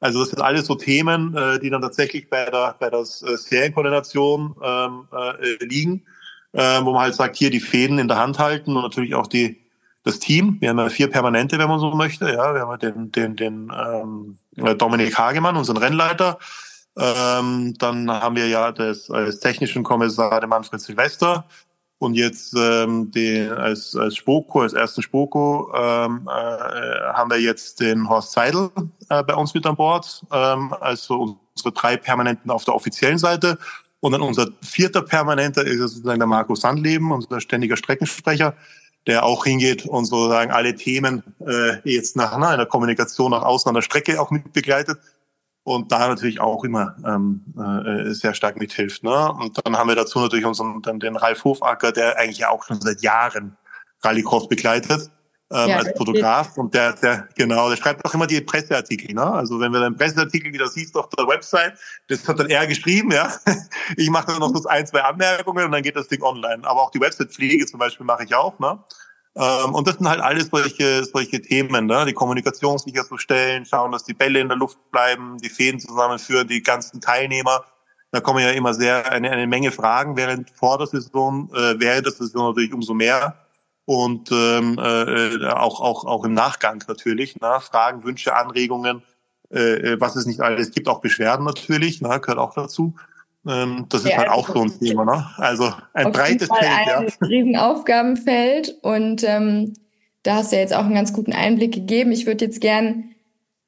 Also 0.00 0.20
das 0.20 0.30
sind 0.30 0.40
alles 0.40 0.66
so 0.66 0.75
Themen, 0.75 1.37
äh, 1.37 1.58
die 1.58 1.70
dann 1.70 1.82
tatsächlich 1.82 2.28
bei 2.28 2.44
der, 2.46 2.75
bei 2.78 2.90
der 2.90 3.04
Serienkoordination 3.04 4.56
ähm, 4.62 5.08
äh, 5.12 5.64
liegen, 5.64 6.04
äh, 6.52 6.80
wo 6.82 6.92
man 6.92 7.02
halt 7.02 7.14
sagt, 7.14 7.37
hier 7.37 7.50
die 7.50 7.61
Fäden 7.61 7.99
in 7.99 8.08
der 8.08 8.18
Hand 8.18 8.38
halten 8.38 8.76
und 8.76 8.82
natürlich 8.82 9.14
auch 9.14 9.26
die, 9.26 9.65
das 10.06 10.20
Team. 10.20 10.56
Wir 10.60 10.70
haben 10.70 10.78
ja 10.78 10.88
vier 10.88 11.10
Permanente, 11.10 11.58
wenn 11.58 11.68
man 11.68 11.80
so 11.80 11.90
möchte. 11.90 12.26
Ja, 12.30 12.54
wir 12.54 12.60
haben 12.60 12.78
den, 12.78 13.10
den, 13.10 13.36
den 13.36 13.72
ähm, 13.76 14.38
Dominik 14.78 15.18
Hagemann, 15.18 15.56
unseren 15.56 15.78
Rennleiter, 15.78 16.38
ähm, 16.96 17.75
dann 17.78 18.10
haben 18.10 18.36
wir 18.36 18.46
ja 18.46 18.70
das 18.70 19.10
als 19.10 19.40
technischen 19.40 19.82
Kommissar 19.82 20.40
den 20.40 20.48
Manfred 20.48 20.80
Silvester 20.80 21.44
und 21.98 22.14
jetzt 22.14 22.54
ähm, 22.56 23.10
den 23.10 23.50
als 23.50 23.96
als 23.96 24.16
Spoko, 24.16 24.62
als 24.62 24.75
ersten 24.75 25.02
Spoko 25.02 25.72
ähm, 25.75 26.28
äh, 26.28 27.12
haben 27.12 27.30
wir 27.30 27.40
jetzt 27.40 27.80
den 27.80 28.08
Horst 28.08 28.32
Seidel 28.32 28.70
äh, 29.08 29.25
bei 29.25 29.34
uns 29.34 29.54
mit 29.54 29.66
an 29.66 29.75
Bord, 29.75 30.25
ähm, 30.32 30.72
also 30.80 31.36
unsere 31.54 31.72
drei 31.72 31.96
Permanenten 31.96 32.50
auf 32.50 32.64
der 32.64 32.75
offiziellen 32.75 33.18
Seite. 33.18 33.58
Und 34.00 34.12
dann 34.12 34.22
unser 34.22 34.46
vierter 34.62 35.02
Permanenter 35.02 35.64
ist 35.64 35.80
sozusagen 35.80 36.20
der 36.20 36.28
Marco 36.28 36.54
Sandleben, 36.54 37.10
unser 37.10 37.40
ständiger 37.40 37.76
Streckensprecher, 37.76 38.54
der 39.06 39.25
auch 39.25 39.44
hingeht 39.44 39.86
und 39.86 40.04
sozusagen 40.06 40.50
alle 40.50 40.75
Themen 40.75 41.22
äh, 41.46 41.78
jetzt 41.84 42.16
nach 42.16 42.36
na, 42.38 42.54
in 42.54 42.68
Kommunikation 42.68 43.30
nach 43.30 43.42
außen 43.42 43.68
an 43.68 43.75
der 43.75 43.82
Strecke 43.82 44.20
auch 44.20 44.30
mit 44.30 44.52
begleitet 44.52 44.98
und 45.62 45.90
da 45.90 46.08
natürlich 46.08 46.40
auch 46.40 46.64
immer 46.64 46.96
ähm, 47.04 47.42
äh, 47.58 48.12
sehr 48.12 48.34
stark 48.34 48.56
mithilft. 48.56 49.02
Ne? 49.02 49.32
Und 49.32 49.60
dann 49.64 49.76
haben 49.76 49.88
wir 49.88 49.96
dazu 49.96 50.20
natürlich 50.20 50.44
unseren 50.44 50.82
dann 50.82 51.00
den 51.00 51.16
Ralf 51.16 51.44
Hofacker, 51.44 51.92
der 51.92 52.18
eigentlich 52.18 52.38
ja 52.38 52.50
auch 52.50 52.64
schon 52.64 52.80
seit 52.80 53.02
Jahren 53.02 53.56
Rallycross 54.02 54.48
begleitet 54.48 55.10
ähm, 55.52 55.68
ja, 55.68 55.76
als 55.78 55.96
Fotograf 55.96 56.56
und 56.58 56.74
der, 56.74 56.94
der 56.94 57.28
genau, 57.36 57.68
der 57.68 57.76
schreibt 57.76 58.04
auch 58.04 58.12
immer 58.14 58.26
die 58.26 58.40
Presseartikel. 58.40 59.14
Ne? 59.14 59.24
Also 59.24 59.60
wenn 59.60 59.73
wir 59.73 59.80
den 59.80 59.97
Presseartikel 59.97 60.52
wieder 60.52 60.66
siehst 60.66 60.97
auf 60.97 61.08
der 61.10 61.26
Website, 61.28 61.75
das 62.08 62.26
hat 62.26 62.40
dann 62.40 62.50
er 62.50 62.66
geschrieben, 62.66 63.12
ja. 63.12 63.32
Ich 63.97 64.10
mache 64.10 64.26
dann 64.26 64.40
noch 64.40 64.54
so 64.54 64.68
ein, 64.68 64.86
zwei 64.86 65.02
Anmerkungen 65.02 65.66
und 65.66 65.73
dann 65.73 65.82
geht 65.82 65.94
das 65.94 66.08
Ding 66.08 66.23
online. 66.23 66.62
Aber 66.64 66.82
auch 66.82 66.90
die 66.90 67.00
Website-Pflege 67.00 67.66
zum 67.66 67.78
Beispiel 67.78 68.04
mache 68.04 68.25
ich 68.25 68.34
auch. 68.34 68.58
Ne? 68.58 68.78
Ähm, 69.36 69.75
und 69.75 69.86
das 69.86 69.97
sind 69.97 70.08
halt 70.08 70.21
alles 70.21 70.49
solche, 70.49 71.04
solche 71.04 71.40
Themen, 71.40 71.86
ne? 71.86 72.04
die 72.06 72.12
Kommunikation 72.12 72.78
sicherzustellen, 72.78 73.64
schauen, 73.66 73.92
dass 73.92 74.02
die 74.02 74.14
Bälle 74.14 74.40
in 74.40 74.49
der 74.49 74.56
Luft 74.56 74.78
bleiben, 74.90 75.38
die 75.38 75.49
Fäden 75.49 75.78
zusammenführen, 75.78 76.49
die 76.49 76.62
ganzen 76.62 77.00
Teilnehmer. 77.00 77.64
Da 78.10 78.21
kommen 78.21 78.40
ja 78.40 78.50
immer 78.50 78.75
sehr 78.75 79.12
eine, 79.12 79.30
eine 79.30 79.47
Menge 79.47 79.71
Fragen 79.71 80.16
während 80.16 80.50
vor 80.50 80.78
der 80.78 80.88
Saison, 80.88 81.50
äh, 81.54 81.78
während 81.78 82.06
der 82.06 82.12
Saison 82.12 82.49
natürlich 82.49 82.73
umso 82.73 82.94
mehr 82.94 83.46
und 83.86 84.30
ähm, 84.32 84.78
äh, 84.78 85.46
auch 85.46 85.80
auch 85.80 86.04
auch 86.04 86.25
im 86.25 86.34
Nachgang 86.34 86.82
natürlich. 86.86 87.40
Ne? 87.40 87.58
Fragen, 87.60 88.04
Wünsche, 88.04 88.36
Anregungen, 88.36 89.02
äh, 89.50 89.92
äh 89.92 90.00
was 90.00 90.16
es 90.16 90.26
nicht 90.26 90.40
alles 90.40 90.72
gibt, 90.72 90.88
auch 90.88 91.00
Beschwerden 91.00 91.46
natürlich, 91.46 92.02
ne? 92.02 92.20
gehört 92.20 92.38
auch 92.38 92.52
dazu. 92.52 92.94
Ähm, 93.49 93.86
das 93.88 94.02
ist 94.02 94.10
ja, 94.10 94.18
halt 94.18 94.28
auch 94.28 94.49
so 94.49 94.60
ein 94.60 94.78
Thema. 94.78 95.04
Ne? 95.04 95.26
Also 95.36 95.72
ein 95.94 96.12
breites 96.12 96.49
Feld. 96.49 96.70
Ein 96.70 97.06
ja. 97.06 97.26
riesen 97.26 97.56
Aufgabenfeld 97.56 98.76
und 98.82 99.22
ähm, 99.22 99.75
da 100.25 100.36
hast 100.36 100.50
du 100.50 100.56
ja 100.56 100.62
jetzt 100.62 100.75
auch 100.75 100.84
einen 100.84 100.94
ganz 100.94 101.12
guten 101.12 101.32
Einblick 101.32 101.72
gegeben. 101.72 102.10
Ich 102.10 102.26
würde 102.26 102.44
jetzt 102.44 102.60
gern 102.60 103.14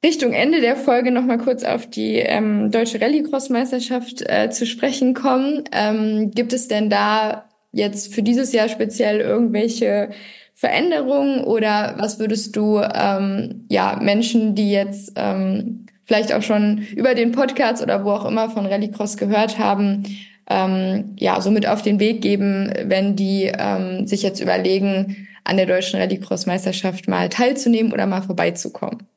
Richtung 0.03 0.33
Ende 0.33 0.59
der 0.59 0.75
Folge 0.75 1.11
noch 1.11 1.23
mal 1.23 1.37
kurz 1.37 1.63
auf 1.63 1.89
die 1.89 2.15
ähm, 2.15 2.71
deutsche 2.71 3.01
Rallycross-Meisterschaft 3.01 4.23
äh, 4.27 4.49
zu 4.49 4.65
sprechen 4.65 5.13
kommen. 5.13 5.63
Ähm, 5.71 6.31
gibt 6.31 6.51
es 6.51 6.67
denn 6.67 6.89
da 6.89 7.48
jetzt 7.71 8.13
für 8.13 8.23
dieses 8.23 8.53
Jahr 8.53 8.69
speziell 8.69 9.19
irgendwelche 9.19 10.09
Veränderungen 10.53 11.43
oder 11.43 11.95
was 11.97 12.19
würdest 12.19 12.55
du 12.55 12.81
ähm, 12.81 13.65
ja 13.69 13.97
Menschen, 14.01 14.55
die 14.55 14.71
jetzt 14.71 15.13
ähm, 15.15 15.85
vielleicht 16.05 16.33
auch 16.33 16.41
schon 16.41 16.79
über 16.95 17.15
den 17.15 17.31
Podcast 17.31 17.81
oder 17.81 18.03
wo 18.03 18.11
auch 18.11 18.25
immer 18.25 18.49
von 18.49 18.65
Rallycross 18.65 19.15
gehört 19.15 19.57
haben, 19.57 20.03
ähm, 20.49 21.15
ja, 21.17 21.39
somit 21.39 21.67
auf 21.67 21.81
den 21.81 21.99
Weg 21.99 22.21
geben, 22.21 22.73
wenn 22.85 23.15
die 23.15 23.51
ähm, 23.57 24.07
sich 24.07 24.23
jetzt 24.23 24.41
überlegen, 24.41 25.27
an 25.43 25.57
der 25.57 25.65
deutschen 25.65 25.99
Rallycross-Meisterschaft 25.99 27.07
mal 27.07 27.29
teilzunehmen 27.29 27.93
oder 27.93 28.05
mal 28.05 28.21
vorbeizukommen? 28.21 29.07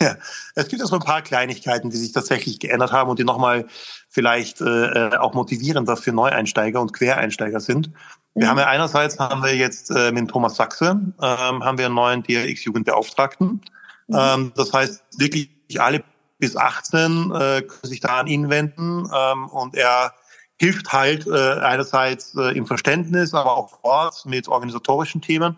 Ja, 0.02 0.16
es 0.54 0.68
gibt 0.68 0.80
also 0.80 0.96
ein 0.96 1.02
paar 1.02 1.20
Kleinigkeiten, 1.20 1.90
die 1.90 1.96
sich 1.98 2.12
tatsächlich 2.12 2.58
geändert 2.58 2.90
haben 2.90 3.10
und 3.10 3.18
die 3.18 3.24
nochmal 3.24 3.66
vielleicht 4.08 4.62
äh, 4.62 5.10
auch 5.18 5.34
motivierender 5.34 5.96
für 5.96 6.12
Neueinsteiger 6.12 6.80
und 6.80 6.94
Quereinsteiger 6.94 7.60
sind. 7.60 7.90
Wir 8.34 8.46
mhm. 8.46 8.50
haben 8.50 8.58
ja 8.58 8.66
einerseits 8.66 9.18
haben 9.18 9.42
wir 9.42 9.54
jetzt 9.54 9.90
äh, 9.90 10.10
mit 10.10 10.30
Thomas 10.30 10.56
Sachse 10.56 10.98
ähm, 11.20 11.64
haben 11.64 11.76
wir 11.76 11.86
einen 11.86 11.94
neuen 11.94 12.22
DRX-Jugendbeauftragten. 12.22 13.60
Mhm. 14.06 14.16
Ähm, 14.16 14.52
das 14.56 14.72
heißt, 14.72 15.02
wirklich 15.18 15.50
alle 15.78 16.02
bis 16.38 16.56
18 16.56 17.30
äh, 17.30 17.62
können 17.62 17.80
sich 17.82 18.00
da 18.00 18.20
an 18.20 18.26
ihn 18.26 18.48
wenden 18.48 19.08
ähm, 19.14 19.48
und 19.48 19.74
er 19.74 20.14
hilft 20.58 20.92
halt 20.92 21.26
äh, 21.26 21.60
einerseits 21.60 22.34
äh, 22.34 22.56
im 22.56 22.66
Verständnis, 22.66 23.34
aber 23.34 23.56
auch 23.56 23.70
vor 23.70 23.84
Ort 23.84 24.26
mit 24.26 24.48
organisatorischen 24.48 25.20
Themen, 25.22 25.56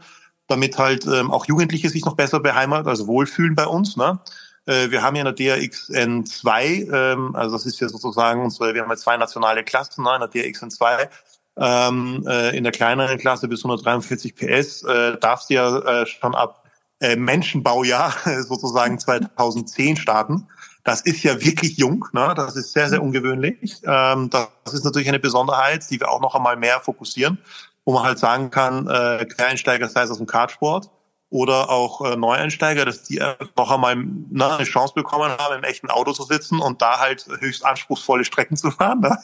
damit 0.48 0.78
halt 0.78 1.06
ähm, 1.06 1.30
auch 1.30 1.46
Jugendliche 1.46 1.88
sich 1.88 2.04
noch 2.04 2.16
besser 2.16 2.40
beheimaten, 2.40 2.88
also 2.88 3.06
wohlfühlen 3.06 3.54
bei 3.54 3.66
uns. 3.66 3.96
Ne? 3.96 4.20
Äh, 4.66 4.90
wir 4.90 5.02
haben 5.02 5.16
ja 5.16 5.26
in 5.26 5.34
der 5.34 5.56
DRXN2, 5.56 6.92
ähm, 6.92 7.34
also 7.34 7.56
das 7.56 7.66
ist 7.66 7.80
ja 7.80 7.88
sozusagen 7.88 8.42
unsere, 8.42 8.74
wir 8.74 8.82
haben 8.82 8.90
ja 8.90 8.96
zwei 8.96 9.16
nationale 9.16 9.64
Klassen 9.64 10.04
ne, 10.04 10.14
in 10.14 10.20
der 10.20 10.30
DRXN2. 10.30 11.08
Ähm, 11.54 12.24
äh, 12.26 12.56
in 12.56 12.64
der 12.64 12.72
kleineren 12.72 13.18
Klasse 13.18 13.46
bis 13.46 13.62
143 13.62 14.34
PS 14.34 14.84
äh, 14.84 15.18
darf 15.18 15.42
sie 15.42 15.54
ja 15.54 15.78
äh, 15.80 16.06
schon 16.06 16.34
ab 16.34 16.64
äh, 17.00 17.16
Menschenbaujahr 17.16 18.14
sozusagen 18.42 18.98
2010 18.98 19.96
starten. 19.96 20.48
Das 20.84 21.02
ist 21.02 21.22
ja 21.22 21.40
wirklich 21.40 21.76
jung, 21.76 22.06
ne? 22.12 22.32
das 22.34 22.56
ist 22.56 22.72
sehr, 22.72 22.88
sehr 22.88 23.02
ungewöhnlich. 23.02 23.82
Ähm, 23.84 24.30
das 24.30 24.74
ist 24.74 24.84
natürlich 24.84 25.08
eine 25.08 25.20
Besonderheit, 25.20 25.88
die 25.90 26.00
wir 26.00 26.10
auch 26.10 26.20
noch 26.20 26.34
einmal 26.34 26.56
mehr 26.56 26.80
fokussieren, 26.80 27.38
wo 27.84 27.92
man 27.92 28.04
halt 28.04 28.18
sagen 28.18 28.50
kann, 28.50 28.86
äh, 28.86 29.24
Quereinsteiger, 29.24 29.88
sei 29.88 30.02
es 30.02 30.10
aus 30.10 30.18
dem 30.18 30.26
Kartsport 30.26 30.90
oder 31.30 31.70
auch 31.70 32.02
äh, 32.02 32.16
Neueinsteiger, 32.16 32.84
dass 32.84 33.04
die 33.04 33.20
noch 33.56 33.70
einmal 33.70 33.96
ne, 33.96 34.56
eine 34.56 34.64
Chance 34.64 34.94
bekommen 34.94 35.32
haben, 35.38 35.56
im 35.56 35.64
echten 35.64 35.90
Auto 35.90 36.12
zu 36.12 36.24
sitzen 36.24 36.60
und 36.60 36.82
da 36.82 37.00
halt 37.00 37.26
höchst 37.40 37.64
anspruchsvolle 37.64 38.24
Strecken 38.24 38.56
zu 38.56 38.70
fahren. 38.70 39.00
Ne? 39.00 39.18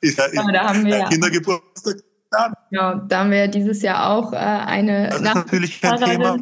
Ist 0.00 0.18
ja, 0.18 0.26
ja 0.32 0.52
da 0.52 0.68
haben 0.68 0.84
wir 0.84 0.98
ja. 0.98 1.08
Kindergeburtstag. 1.08 1.96
Ja, 2.70 2.94
da 2.94 3.20
haben 3.20 3.30
wir 3.30 3.48
dieses 3.48 3.82
Jahr 3.82 4.10
auch 4.10 4.32
äh, 4.32 4.36
eine 4.36 5.08
das 5.08 5.16
ist 5.16 5.34
natürlich 5.34 5.80
kein 5.80 5.96
Thema 5.96 6.36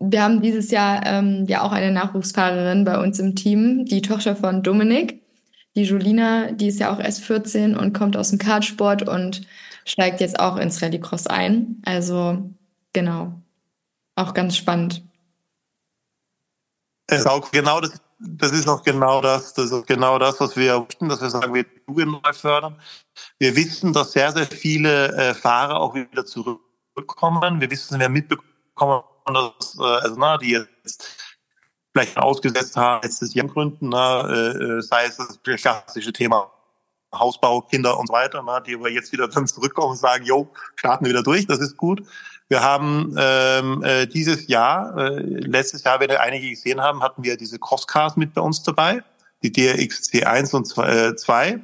wir 0.00 0.22
haben 0.22 0.42
dieses 0.42 0.70
Jahr 0.70 1.04
ähm, 1.04 1.44
ja 1.48 1.62
auch 1.62 1.72
eine 1.72 1.92
Nachwuchsfahrerin 1.92 2.84
bei 2.84 2.98
uns 2.98 3.18
im 3.18 3.36
Team, 3.36 3.84
die 3.84 4.02
Tochter 4.02 4.36
von 4.36 4.62
Dominik. 4.62 5.22
Die 5.76 5.82
Julina, 5.82 6.52
die 6.52 6.68
ist 6.68 6.80
ja 6.80 6.92
auch 6.92 7.00
erst 7.00 7.24
14 7.24 7.76
und 7.76 7.92
kommt 7.92 8.16
aus 8.16 8.30
dem 8.30 8.38
Kartsport 8.38 9.08
und 9.08 9.42
steigt 9.84 10.20
jetzt 10.20 10.38
auch 10.38 10.56
ins 10.56 10.80
Rallycross 10.80 11.26
ein. 11.26 11.82
Also 11.84 12.50
genau, 12.92 13.34
auch 14.14 14.34
ganz 14.34 14.56
spannend. 14.56 15.02
Ist 17.10 17.26
auch 17.26 17.50
genau 17.50 17.80
das 17.80 18.00
das 18.26 18.52
ist 18.52 18.68
auch 18.68 18.82
genau 18.82 19.20
das, 19.20 19.54
das 19.54 19.70
ist 19.70 19.86
genau 19.86 20.18
das, 20.18 20.40
was 20.40 20.56
wir 20.56 20.78
möchten, 20.78 21.08
dass 21.08 21.20
wir 21.20 21.30
sagen, 21.30 21.54
wir 21.54 21.66
Jugend 21.86 22.12
neu 22.12 22.32
fördern. 22.32 22.80
Wir 23.38 23.54
wissen, 23.56 23.92
dass 23.92 24.12
sehr, 24.12 24.32
sehr 24.32 24.46
viele 24.46 25.12
äh, 25.12 25.34
Fahrer 25.34 25.80
auch 25.80 25.94
wieder 25.94 26.24
zurückkommen. 26.24 27.60
Wir 27.60 27.70
wissen, 27.70 27.98
wir 27.98 28.06
haben 28.06 28.12
mitbekommen, 28.12 29.02
dass, 29.26 29.76
äh, 29.78 29.82
also, 29.82 30.16
na, 30.18 30.38
die 30.38 30.50
jetzt 30.50 31.23
vielleicht 31.94 32.18
ausgesetzt 32.18 32.76
haben, 32.76 33.02
letztes 33.02 33.34
Jahr 33.34 33.46
Gründen, 33.46 33.90
na, 33.90 34.28
äh, 34.28 34.82
sei 34.82 35.06
es 35.06 35.16
das 35.16 35.38
klassische 35.42 36.12
Thema 36.12 36.50
Hausbau, 37.14 37.60
Kinder 37.62 37.96
und 37.98 38.08
so 38.08 38.12
weiter, 38.12 38.42
na, 38.44 38.58
die 38.60 38.74
aber 38.74 38.90
jetzt 38.90 39.12
wieder 39.12 39.28
dann 39.28 39.46
zurückkommen 39.46 39.92
und 39.92 39.96
sagen, 39.96 40.24
jo, 40.24 40.50
starten 40.74 41.04
wir 41.04 41.10
wieder 41.10 41.22
durch, 41.22 41.46
das 41.46 41.60
ist 41.60 41.76
gut. 41.76 42.02
Wir 42.48 42.62
haben 42.62 43.14
ähm, 43.16 43.82
äh, 43.84 44.06
dieses 44.06 44.48
Jahr, 44.48 44.96
äh, 44.98 45.20
letztes 45.20 45.84
Jahr, 45.84 46.00
wenn 46.00 46.10
ihr 46.10 46.20
einige 46.20 46.50
gesehen 46.50 46.80
haben, 46.80 47.02
hatten 47.02 47.22
wir 47.22 47.36
diese 47.36 47.58
Crosscars 47.58 48.16
mit 48.16 48.34
bei 48.34 48.40
uns 48.40 48.62
dabei, 48.62 49.02
die 49.42 49.52
DRX 49.52 50.10
C1 50.10 50.54
und 50.54 50.66
2. 50.66 51.48
Äh, 51.48 51.60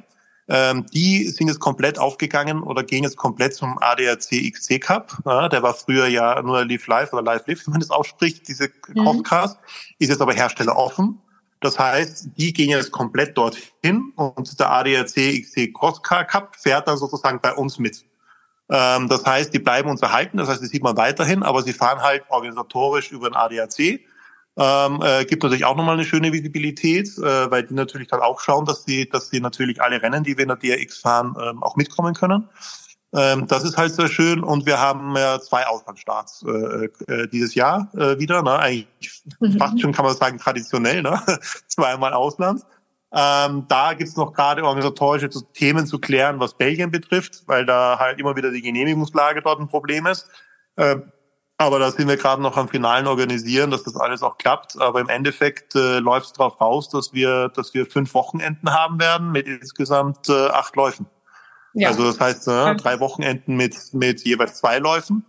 ähm, 0.53 0.85
die 0.93 1.29
sind 1.29 1.47
jetzt 1.47 1.61
komplett 1.61 1.97
aufgegangen 1.97 2.61
oder 2.61 2.83
gehen 2.83 3.05
jetzt 3.05 3.15
komplett 3.15 3.53
zum 3.53 3.77
ADAC 3.79 4.51
XC 4.51 4.81
Cup. 4.81 5.17
Ja, 5.25 5.47
der 5.47 5.63
war 5.63 5.73
früher 5.73 6.07
ja 6.07 6.41
nur 6.41 6.65
Live 6.65 6.87
Live 6.87 7.13
oder 7.13 7.21
Live 7.21 7.47
Live, 7.47 7.65
wenn 7.65 7.71
man 7.71 7.79
das 7.79 7.89
ausspricht, 7.89 8.49
diese 8.49 8.69
mhm. 8.93 9.23
Ist 9.97 10.09
jetzt 10.09 10.21
aber 10.21 10.33
Hersteller 10.33 10.75
offen. 10.75 11.21
Das 11.61 11.79
heißt, 11.79 12.31
die 12.35 12.51
gehen 12.51 12.69
jetzt 12.69 12.91
komplett 12.91 13.37
dorthin 13.37 14.11
und 14.17 14.59
der 14.59 14.71
ADAC 14.71 15.41
XC 15.41 15.73
Crosscar 15.73 16.25
Cup 16.25 16.57
fährt 16.57 16.85
dann 16.85 16.97
sozusagen 16.97 17.39
bei 17.39 17.53
uns 17.53 17.79
mit. 17.79 18.03
Ähm, 18.69 19.07
das 19.07 19.25
heißt, 19.25 19.53
die 19.53 19.59
bleiben 19.59 19.89
uns 19.89 20.01
erhalten, 20.01 20.35
das 20.35 20.49
heißt, 20.49 20.61
das 20.61 20.69
sieht 20.69 20.83
man 20.83 20.97
weiterhin, 20.97 21.43
aber 21.43 21.61
sie 21.63 21.71
fahren 21.71 22.01
halt 22.01 22.23
organisatorisch 22.27 23.11
über 23.11 23.29
den 23.29 23.37
ADAC. 23.37 24.01
Ähm, 24.57 25.01
äh, 25.01 25.23
gibt 25.25 25.43
natürlich 25.43 25.63
auch 25.63 25.77
nochmal 25.77 25.95
eine 25.95 26.03
schöne 26.03 26.33
Visibilität, 26.33 27.07
äh, 27.17 27.49
weil 27.49 27.63
die 27.63 27.73
natürlich 27.73 28.09
dann 28.09 28.19
auch 28.19 28.41
schauen, 28.41 28.65
dass 28.65 28.83
sie, 28.83 29.07
dass 29.07 29.29
sie 29.29 29.39
natürlich 29.39 29.81
alle 29.81 30.01
Rennen, 30.01 30.23
die 30.23 30.37
wir 30.37 30.43
in 30.43 30.49
der 30.49 30.57
DRX 30.57 30.97
fahren, 30.97 31.35
ähm, 31.41 31.63
auch 31.63 31.77
mitkommen 31.77 32.13
können. 32.13 32.49
Ähm, 33.13 33.47
das 33.47 33.63
ist 33.63 33.77
halt 33.77 33.93
sehr 33.93 34.07
schön 34.07 34.43
und 34.43 34.65
wir 34.65 34.79
haben 34.79 35.15
ja 35.17 35.39
zwei 35.39 35.67
Auslandsstarts 35.67 36.45
äh, 36.47 36.85
äh, 37.07 37.27
dieses 37.27 37.55
Jahr 37.55 37.89
äh, 37.93 38.19
wieder. 38.19 38.41
Ne? 38.41 38.57
Eigentlich 38.57 39.23
mhm. 39.39 39.57
fast 39.57 39.79
schon 39.81 39.91
kann 39.91 40.05
man 40.05 40.15
sagen 40.15 40.37
traditionell, 40.37 41.01
ne? 41.01 41.21
zweimal 41.67 42.13
Ausland. 42.13 42.61
Ähm, 43.13 43.65
da 43.67 43.93
gibt's 43.93 44.15
noch 44.15 44.31
gerade 44.31 44.63
organisatorische 44.63 45.29
Themen 45.53 45.85
zu 45.85 45.99
klären, 45.99 46.39
was 46.39 46.53
Belgien 46.53 46.91
betrifft, 46.91 47.43
weil 47.47 47.65
da 47.65 47.99
halt 47.99 48.19
immer 48.19 48.37
wieder 48.37 48.51
die 48.51 48.61
Genehmigungslage 48.61 49.41
dort 49.41 49.59
ein 49.59 49.67
Problem 49.67 50.05
ist. 50.05 50.29
Ähm, 50.77 51.11
aber 51.61 51.79
da 51.79 51.91
sind 51.91 52.07
wir 52.07 52.17
gerade 52.17 52.41
noch 52.41 52.57
am 52.57 52.67
finalen 52.67 53.07
Organisieren, 53.07 53.71
dass 53.71 53.83
das 53.83 53.95
alles 53.95 54.23
auch 54.23 54.37
klappt. 54.37 54.79
Aber 54.79 54.99
im 54.99 55.09
Endeffekt 55.09 55.75
äh, 55.75 55.99
läuft 55.99 56.27
es 56.27 56.33
darauf 56.33 56.59
raus, 56.59 56.89
dass 56.89 57.13
wir, 57.13 57.49
dass 57.49 57.73
wir 57.73 57.85
fünf 57.85 58.13
Wochenenden 58.13 58.73
haben 58.73 58.99
werden 58.99 59.31
mit 59.31 59.47
insgesamt 59.47 60.29
äh, 60.29 60.47
acht 60.47 60.75
Läufen. 60.75 61.05
Ja. 61.73 61.89
Also 61.89 62.03
das 62.03 62.19
heißt 62.19 62.47
äh, 62.47 62.75
drei 62.75 62.99
Wochenenden 62.99 63.55
mit, 63.55 63.75
mit 63.93 64.23
jeweils 64.23 64.59
zwei 64.59 64.79
Läufen. 64.79 65.25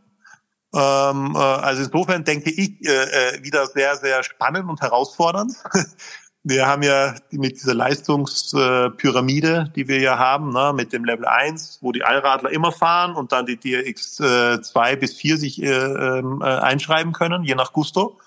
Ähm, 0.74 1.34
äh, 1.34 1.38
also 1.38 1.82
insofern 1.82 2.24
denke 2.24 2.50
ich 2.50 2.82
äh, 2.84 3.34
äh 3.36 3.44
wieder 3.44 3.66
sehr, 3.66 3.96
sehr 3.96 4.22
spannend 4.22 4.68
und 4.68 4.80
herausfordernd. 4.80 5.52
wir 6.44 6.66
haben 6.66 6.82
ja 6.82 7.14
mit 7.30 7.52
dieser 7.52 7.74
Leistungspyramide, 7.74 9.72
die 9.76 9.86
wir 9.86 10.00
ja 10.00 10.18
haben, 10.18 10.52
ne, 10.52 10.72
mit 10.74 10.92
dem 10.92 11.04
Level 11.04 11.24
1, 11.26 11.78
wo 11.82 11.92
die 11.92 12.02
Allradler 12.02 12.50
immer 12.50 12.72
fahren 12.72 13.14
und 13.14 13.30
dann 13.30 13.46
die 13.46 13.56
DRX 13.56 14.20
äh, 14.20 14.60
2 14.60 14.96
bis 14.96 15.14
4 15.14 15.36
sich 15.36 15.62
äh, 15.62 15.68
ähm, 15.68 16.42
äh, 16.42 16.46
einschreiben 16.46 17.12
können, 17.12 17.44
je 17.44 17.54
nach 17.54 17.72
Gusto, 17.72 18.18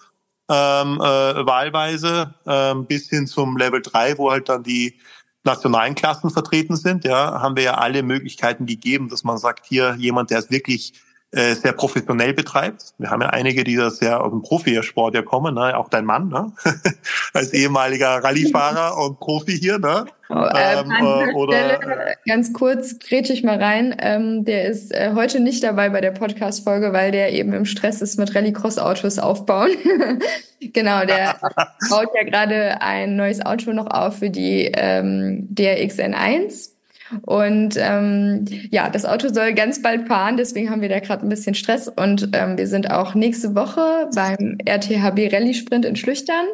ähm, 0.49 0.95
äh, 1.01 1.45
wahlweise, 1.45 2.33
äh, 2.45 2.75
bis 2.75 3.09
hin 3.09 3.27
zum 3.27 3.57
Level 3.57 3.81
3, 3.81 4.17
wo 4.17 4.31
halt 4.31 4.47
dann 4.47 4.63
die 4.63 4.97
nationalen 5.43 5.93
Klassen 5.93 6.29
vertreten 6.29 6.75
sind, 6.75 7.03
ja, 7.03 7.41
haben 7.41 7.55
wir 7.55 7.63
ja 7.63 7.73
alle 7.75 8.01
Möglichkeiten 8.01 8.65
gegeben, 8.65 9.09
dass 9.09 9.23
man 9.23 9.37
sagt, 9.37 9.65
hier 9.65 9.95
jemand, 9.95 10.31
der 10.31 10.39
es 10.39 10.49
wirklich 10.49 10.93
äh, 11.35 11.53
sehr 11.53 11.73
professionell 11.73 12.33
betreibt. 12.33 12.93
Wir 12.97 13.09
haben 13.11 13.21
ja 13.21 13.29
einige, 13.29 13.63
die 13.63 13.75
das 13.75 13.97
sehr 13.97 14.23
aus 14.23 14.31
dem 14.31 14.41
Profisport 14.41 15.13
ja 15.13 15.21
kommen, 15.21 15.53
ne? 15.55 15.77
auch 15.77 15.89
dein 15.89 16.05
Mann, 16.05 16.29
ne? 16.29 16.51
als 17.33 17.53
ehemaliger 17.53 18.23
Rallyefahrer 18.23 18.97
und 18.97 19.19
Profi 19.19 19.57
hier. 19.57 19.77
Ne? 19.77 20.05
Oh, 20.29 20.35
äh, 20.35 20.79
ähm, 20.79 20.91
äh, 20.91 21.33
oder 21.33 21.53
Stelle, 21.53 22.15
ganz 22.25 22.53
kurz 22.53 22.99
grätsch 22.99 23.29
ich 23.29 23.43
mal 23.43 23.61
rein. 23.61 23.95
Ähm, 23.99 24.45
der 24.45 24.65
ist 24.65 24.93
äh, 24.93 25.11
heute 25.13 25.39
nicht 25.39 25.63
dabei 25.63 25.89
bei 25.89 26.01
der 26.01 26.11
Podcast-Folge, 26.11 26.93
weil 26.93 27.11
der 27.11 27.33
eben 27.33 27.53
im 27.53 27.65
Stress 27.65 28.01
ist 28.01 28.17
mit 28.17 28.33
Rallycross-Autos 28.33 29.19
aufbauen. 29.19 29.71
genau, 30.61 31.05
der 31.05 31.35
baut 31.89 32.09
ja 32.15 32.23
gerade 32.23 32.81
ein 32.81 33.15
neues 33.15 33.45
Auto 33.45 33.73
noch 33.73 33.87
auf 33.87 34.19
für 34.19 34.29
die 34.29 34.71
ähm, 34.73 35.47
DRX-N1 35.51 36.74
und 37.23 37.75
ähm, 37.77 38.45
ja, 38.71 38.89
das 38.89 39.05
Auto 39.05 39.33
soll 39.33 39.53
ganz 39.53 39.81
bald 39.81 40.07
fahren, 40.07 40.37
deswegen 40.37 40.69
haben 40.69 40.81
wir 40.81 40.89
da 40.89 40.99
gerade 40.99 41.25
ein 41.25 41.29
bisschen 41.29 41.55
Stress. 41.55 41.87
Und 41.87 42.29
ähm, 42.33 42.57
wir 42.57 42.67
sind 42.67 42.91
auch 42.91 43.15
nächste 43.15 43.55
Woche 43.55 44.09
beim 44.13 44.57
RTHB 44.65 45.33
Rallye 45.33 45.53
Sprint 45.53 45.85
in 45.85 45.95
Schlüchtern 45.95 46.45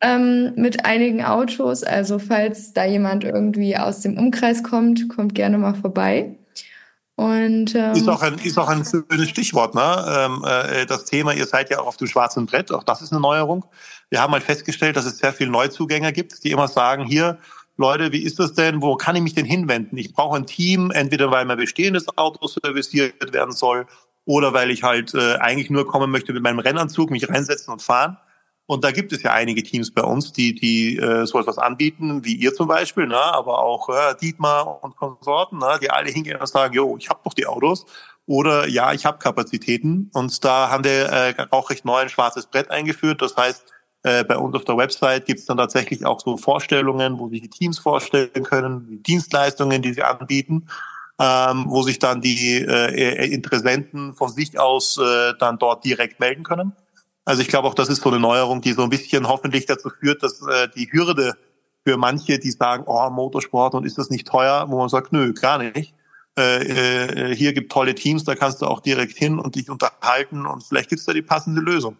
ähm, 0.00 0.52
mit 0.56 0.84
einigen 0.84 1.24
Autos. 1.24 1.82
Also 1.82 2.18
falls 2.18 2.72
da 2.72 2.84
jemand 2.84 3.24
irgendwie 3.24 3.76
aus 3.76 4.00
dem 4.00 4.18
Umkreis 4.18 4.62
kommt, 4.62 5.08
kommt 5.08 5.34
gerne 5.34 5.58
mal 5.58 5.74
vorbei. 5.74 6.36
Und, 7.16 7.74
ähm, 7.74 7.94
ist, 7.94 8.08
auch 8.08 8.22
ein, 8.22 8.38
ist 8.38 8.56
auch 8.58 8.68
ein 8.68 8.84
schönes 8.84 9.28
Stichwort, 9.28 9.74
ne? 9.74 10.04
Ähm, 10.08 10.44
äh, 10.46 10.86
das 10.86 11.04
Thema, 11.04 11.32
ihr 11.32 11.46
seid 11.46 11.68
ja 11.68 11.80
auch 11.80 11.88
auf 11.88 11.96
dem 11.96 12.06
schwarzen 12.06 12.46
Brett, 12.46 12.70
auch 12.70 12.84
das 12.84 13.02
ist 13.02 13.10
eine 13.10 13.20
Neuerung. 13.20 13.64
Wir 14.08 14.22
haben 14.22 14.32
halt 14.32 14.44
festgestellt, 14.44 14.96
dass 14.96 15.04
es 15.04 15.18
sehr 15.18 15.32
viele 15.32 15.50
Neuzugänger 15.50 16.12
gibt, 16.12 16.44
die 16.44 16.52
immer 16.52 16.68
sagen, 16.68 17.04
hier, 17.04 17.38
Leute, 17.78 18.10
wie 18.10 18.24
ist 18.24 18.40
das 18.40 18.54
denn? 18.54 18.82
Wo 18.82 18.96
kann 18.96 19.14
ich 19.14 19.22
mich 19.22 19.34
denn 19.34 19.44
hinwenden? 19.44 19.96
Ich 19.98 20.12
brauche 20.12 20.36
ein 20.36 20.46
Team, 20.46 20.90
entweder 20.90 21.30
weil 21.30 21.44
mein 21.44 21.56
bestehendes 21.56 22.06
Auto 22.18 22.46
serviciert 22.48 23.32
werden 23.32 23.52
soll 23.52 23.86
oder 24.24 24.52
weil 24.52 24.72
ich 24.72 24.82
halt 24.82 25.14
äh, 25.14 25.36
eigentlich 25.36 25.70
nur 25.70 25.86
kommen 25.86 26.10
möchte 26.10 26.32
mit 26.32 26.42
meinem 26.42 26.58
Rennanzug, 26.58 27.10
mich 27.10 27.28
reinsetzen 27.28 27.72
und 27.72 27.80
fahren. 27.80 28.18
Und 28.66 28.82
da 28.82 28.90
gibt 28.90 29.12
es 29.12 29.22
ja 29.22 29.32
einige 29.32 29.62
Teams 29.62 29.94
bei 29.94 30.02
uns, 30.02 30.32
die, 30.32 30.56
die 30.56 30.96
äh, 30.98 31.24
so 31.24 31.38
etwas 31.38 31.56
anbieten, 31.56 32.24
wie 32.24 32.34
ihr 32.34 32.52
zum 32.52 32.66
Beispiel, 32.66 33.06
ne? 33.06 33.16
aber 33.16 33.60
auch 33.60 33.88
äh, 33.88 34.14
Dietmar 34.20 34.82
und 34.82 34.96
Konsorten, 34.96 35.58
ne? 35.58 35.78
die 35.80 35.90
alle 35.90 36.10
hingehen 36.10 36.38
und 36.38 36.48
sagen, 36.48 36.74
jo, 36.74 36.96
ich 36.98 37.08
habe 37.08 37.20
doch 37.24 37.32
die 37.32 37.46
Autos. 37.46 37.86
Oder 38.26 38.66
ja, 38.66 38.92
ich 38.92 39.06
habe 39.06 39.18
Kapazitäten. 39.18 40.10
Und 40.12 40.44
da 40.44 40.68
haben 40.68 40.82
wir 40.82 41.12
äh, 41.12 41.34
auch 41.50 41.70
recht 41.70 41.84
neu 41.84 41.98
ein 41.98 42.08
schwarzes 42.10 42.46
Brett 42.46 42.70
eingeführt. 42.72 43.22
Das 43.22 43.36
heißt, 43.36 43.72
äh, 44.02 44.24
bei 44.24 44.36
uns 44.36 44.54
auf 44.54 44.64
der 44.64 44.76
Website 44.76 45.26
gibt 45.26 45.40
es 45.40 45.46
dann 45.46 45.56
tatsächlich 45.56 46.06
auch 46.06 46.20
so 46.20 46.36
Vorstellungen, 46.36 47.18
wo 47.18 47.28
sich 47.28 47.42
die 47.42 47.50
Teams 47.50 47.78
vorstellen 47.78 48.44
können, 48.44 48.86
die 48.88 49.02
Dienstleistungen, 49.02 49.82
die 49.82 49.92
sie 49.92 50.02
anbieten, 50.02 50.68
ähm, 51.18 51.64
wo 51.68 51.82
sich 51.82 51.98
dann 51.98 52.20
die 52.20 52.58
äh, 52.62 53.32
Interessenten 53.32 54.14
von 54.14 54.30
sich 54.30 54.58
aus 54.58 54.98
äh, 54.98 55.34
dann 55.38 55.58
dort 55.58 55.84
direkt 55.84 56.20
melden 56.20 56.44
können. 56.44 56.72
Also 57.24 57.42
ich 57.42 57.48
glaube 57.48 57.68
auch, 57.68 57.74
das 57.74 57.88
ist 57.88 58.02
so 58.02 58.08
eine 58.08 58.20
Neuerung, 58.20 58.60
die 58.60 58.72
so 58.72 58.82
ein 58.82 58.90
bisschen 58.90 59.28
hoffentlich 59.28 59.66
dazu 59.66 59.90
führt, 59.90 60.22
dass 60.22 60.40
äh, 60.46 60.68
die 60.74 60.90
Hürde 60.90 61.34
für 61.84 61.96
manche, 61.96 62.38
die 62.38 62.50
sagen, 62.50 62.84
oh, 62.86 63.10
Motorsport 63.10 63.74
und 63.74 63.84
ist 63.84 63.98
das 63.98 64.10
nicht 64.10 64.26
teuer, 64.26 64.66
wo 64.68 64.78
man 64.78 64.88
sagt, 64.88 65.12
nö, 65.12 65.32
gar 65.32 65.58
nicht. 65.58 65.94
Äh, 66.38 67.32
äh, 67.32 67.34
hier 67.34 67.52
gibt 67.52 67.72
tolle 67.72 67.94
Teams, 67.94 68.24
da 68.24 68.34
kannst 68.36 68.62
du 68.62 68.66
auch 68.66 68.80
direkt 68.80 69.18
hin 69.18 69.38
und 69.38 69.56
dich 69.56 69.68
unterhalten 69.68 70.46
und 70.46 70.62
vielleicht 70.62 70.88
gibt's 70.88 71.04
da 71.04 71.12
die 71.12 71.22
passende 71.22 71.60
Lösung. 71.60 71.96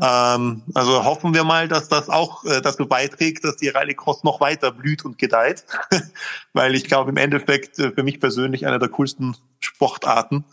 Ähm, 0.00 0.62
also 0.74 1.04
hoffen 1.04 1.32
wir 1.32 1.44
mal, 1.44 1.68
dass 1.68 1.88
das 1.88 2.10
auch 2.10 2.44
äh, 2.44 2.60
dazu 2.60 2.86
beiträgt, 2.86 3.44
dass 3.44 3.56
die 3.56 3.68
Rallycross 3.68 4.24
noch 4.24 4.40
weiter 4.40 4.70
blüht 4.70 5.04
und 5.04 5.16
gedeiht, 5.16 5.64
weil 6.52 6.74
ich 6.74 6.84
glaube 6.84 7.10
im 7.10 7.16
Endeffekt 7.16 7.78
äh, 7.78 7.90
für 7.92 8.02
mich 8.02 8.20
persönlich 8.20 8.66
eine 8.66 8.78
der 8.78 8.90
coolsten 8.90 9.36
Sportarten. 9.60 10.44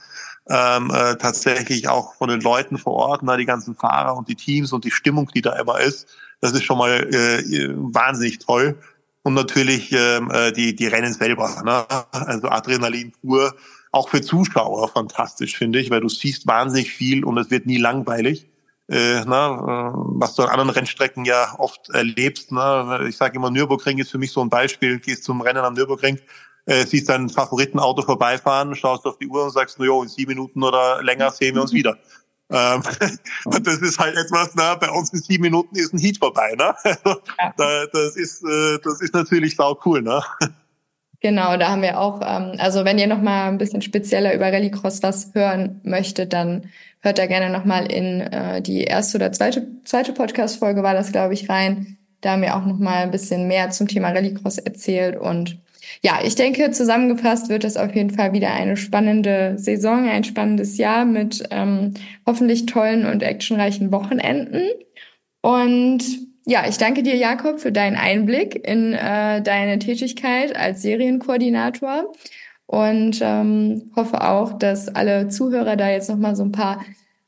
Ähm, 0.50 0.92
äh, 0.92 1.16
tatsächlich 1.16 1.88
auch 1.88 2.16
von 2.16 2.30
den 2.30 2.42
Leuten 2.42 2.78
vor 2.78 2.94
Ort, 2.94 3.22
na, 3.24 3.38
die 3.38 3.46
ganzen 3.46 3.76
Fahrer 3.76 4.18
und 4.18 4.28
die 4.28 4.36
Teams 4.36 4.74
und 4.74 4.84
die 4.84 4.92
Stimmung, 4.92 5.30
die 5.34 5.42
da 5.42 5.58
immer 5.58 5.80
ist, 5.80 6.08
das 6.42 6.52
ist 6.52 6.64
schon 6.64 6.78
mal 6.78 6.92
äh, 7.14 7.70
wahnsinnig 7.76 8.40
toll. 8.40 8.78
Und 9.24 9.36
natürlich 9.36 9.94
ähm, 9.94 10.30
äh, 10.32 10.52
die, 10.52 10.76
die 10.76 10.88
Rennen 10.88 11.14
selber, 11.14 11.64
ne? 11.64 11.86
also 12.12 12.50
Adrenalin 12.50 13.14
pur, 13.22 13.56
auch 13.94 14.10
für 14.10 14.22
Zuschauer 14.22 14.90
fantastisch, 14.90 15.58
finde 15.58 15.80
ich, 15.80 15.90
weil 15.90 16.02
du 16.02 16.10
siehst 16.10 16.46
wahnsinnig 16.46 16.92
viel 16.92 17.24
und 17.24 17.38
es 17.38 17.50
wird 17.50 17.66
nie 17.66 17.78
langweilig 17.78 18.50
äh, 18.90 19.24
na, 19.26 19.54
äh, 19.56 19.92
was 20.20 20.36
du 20.36 20.44
an 20.44 20.50
anderen 20.50 20.70
Rennstrecken 20.70 21.26
ja 21.26 21.56
oft 21.58 21.90
erlebst. 21.90 22.52
Ne? 22.52 23.06
Ich 23.08 23.18
sage 23.18 23.38
immer, 23.38 23.50
Nürburgring 23.50 23.98
ist 24.00 24.12
für 24.12 24.18
mich 24.18 24.32
so 24.32 24.42
ein 24.42 24.50
Beispiel. 24.50 25.00
Gehst 25.00 25.24
zum 25.24 25.42
Rennen 25.42 25.64
am 25.64 25.74
Nürburgring, 25.74 26.20
äh, 26.66 26.86
siehst 26.86 27.10
dein 27.10 27.30
Favoritenauto 27.30 28.02
vorbeifahren, 28.02 28.76
schaust 28.76 29.06
auf 29.06 29.18
die 29.18 29.28
Uhr 29.28 29.46
und 29.46 29.52
sagst, 29.52 29.80
no, 29.80 29.86
jo, 29.86 30.04
in 30.04 30.10
sieben 30.10 30.32
Minuten 30.32 30.64
oder 30.64 31.02
länger 31.02 31.32
sehen 31.32 31.56
wir 31.56 31.62
uns 31.62 31.74
wieder. 31.74 31.98
Ähm, 32.52 32.84
und 33.46 33.66
das 33.66 33.78
ist 33.78 33.98
halt 33.98 34.16
etwas, 34.16 34.52
na, 34.54 34.76
bei 34.76 34.90
uns 34.92 35.12
in 35.12 35.22
sieben 35.22 35.44
Minuten 35.44 35.76
ist 35.76 35.92
ein 35.92 35.98
Heat 35.98 36.20
vorbei. 36.20 36.54
Ne? 36.56 36.76
da, 37.58 37.86
das, 37.88 38.16
ist, 38.16 38.44
äh, 38.44 38.78
das 38.84 39.02
ist 39.02 39.14
natürlich 39.14 39.56
sau 39.56 39.80
cool. 39.86 40.04
Ne? 40.04 40.22
Genau, 41.24 41.56
da 41.56 41.70
haben 41.70 41.82
wir 41.82 42.02
auch, 42.02 42.20
ähm, 42.22 42.56
also 42.58 42.84
wenn 42.84 43.00
ihr 43.00 43.08
noch 43.08 43.22
mal 43.22 43.48
ein 43.48 43.58
bisschen 43.58 43.82
spezieller 43.82 44.36
über 44.36 44.52
Rallycross 44.52 45.02
was 45.04 45.34
hören 45.34 45.80
möchtet, 45.84 46.34
dann 46.34 46.66
hört 47.00 47.18
da 47.18 47.28
gerne 47.28 47.50
noch 47.50 47.64
mal 47.64 47.90
in 47.90 48.20
äh, 48.20 48.62
die 48.62 48.82
erste 48.84 49.18
oder 49.18 49.32
zweite, 49.32 49.66
zweite 49.86 50.12
Podcast-Folge 50.12 50.84
war 50.84 50.94
das, 50.94 51.14
glaube 51.14 51.34
ich, 51.34 51.50
rein. 51.50 51.98
Da 52.20 52.32
haben 52.32 52.42
wir 52.42 52.58
auch 52.58 52.66
noch 52.66 52.78
mal 52.78 53.04
ein 53.04 53.12
bisschen 53.12 53.48
mehr 53.48 53.70
zum 53.70 53.88
Thema 53.88 54.10
Rallycross 54.10 54.58
erzählt 54.58 55.16
und 55.16 55.58
ja, 56.02 56.20
ich 56.26 56.36
denke, 56.36 56.72
zusammengefasst 56.72 57.48
wird 57.48 57.64
das 57.64 57.78
auf 57.78 57.96
jeden 57.96 58.10
Fall 58.10 58.34
wieder 58.34 58.52
eine 58.52 58.76
spannende 58.76 59.54
Saison, 59.58 60.10
ein 60.10 60.26
spannendes 60.26 60.78
Jahr 60.78 61.06
mit 61.06 61.44
ähm, 61.52 61.94
hoffentlich 62.26 62.66
tollen 62.66 63.06
und 63.06 63.24
actionreichen 63.24 63.92
Wochenenden. 63.94 64.64
Und 65.42 66.04
ja, 66.46 66.68
ich 66.68 66.78
danke 66.78 67.04
dir, 67.04 67.16
Jakob, 67.16 67.60
für 67.60 67.72
deinen 67.72 67.96
Einblick 67.96 68.68
in 68.68 68.94
äh, 68.94 69.42
deine 69.42 69.80
Tätigkeit 69.80 70.56
als 70.56 70.82
Serienkoordinator 70.82 72.12
und 72.66 73.20
ähm, 73.22 73.92
hoffe 73.96 74.22
auch, 74.22 74.58
dass 74.58 74.90
alle 74.90 75.30
Zuhörer 75.30 75.76
da 75.76 75.90
jetzt 75.90 76.10
noch 76.10 76.18
mal 76.18 76.36
so 76.36 76.44
ein 76.44 76.52
paar 76.52 76.84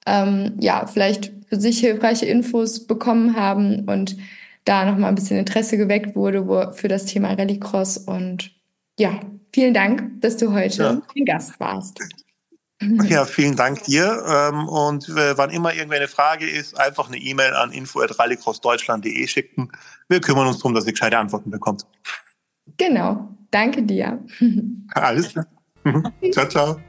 ähm, 0.05 0.53
ja 0.59 0.85
vielleicht 0.87 1.31
für 1.47 1.59
sich 1.59 1.79
hilfreiche 1.79 2.25
Infos 2.25 2.87
bekommen 2.87 3.35
haben 3.35 3.85
und 3.87 4.17
da 4.65 4.85
noch 4.85 4.97
mal 4.97 5.09
ein 5.09 5.15
bisschen 5.15 5.37
Interesse 5.37 5.77
geweckt 5.77 6.15
wurde 6.15 6.47
wo, 6.47 6.71
für 6.71 6.87
das 6.87 7.05
Thema 7.05 7.33
Rallycross 7.33 7.97
und 7.97 8.51
ja, 8.99 9.19
vielen 9.53 9.73
Dank, 9.73 10.21
dass 10.21 10.37
du 10.37 10.53
heute 10.53 10.83
ja. 10.83 11.01
ein 11.15 11.25
Gast 11.25 11.59
warst. 11.59 11.99
Ja, 12.81 13.25
vielen 13.25 13.55
Dank 13.55 13.83
dir. 13.83 14.23
Ähm, 14.27 14.67
und 14.67 15.07
äh, 15.09 15.37
wann 15.37 15.49
immer 15.49 15.73
irgendeine 15.73 16.07
Frage 16.07 16.49
ist, 16.49 16.77
einfach 16.79 17.07
eine 17.07 17.17
E-Mail 17.17 17.53
an 17.53 17.71
info.rallycrossdeutschland.de 17.71 19.27
schicken. 19.27 19.71
Wir 20.09 20.19
kümmern 20.19 20.47
uns 20.47 20.57
darum, 20.57 20.73
dass 20.73 20.85
ihr 20.85 20.91
gescheite 20.91 21.17
Antworten 21.17 21.51
bekommt. 21.51 21.85
Genau. 22.77 23.29
Danke 23.51 23.83
dir. 23.83 24.23
Alles 24.93 25.29
klar. 25.29 25.45
ciao, 26.31 26.47
ciao. 26.47 26.81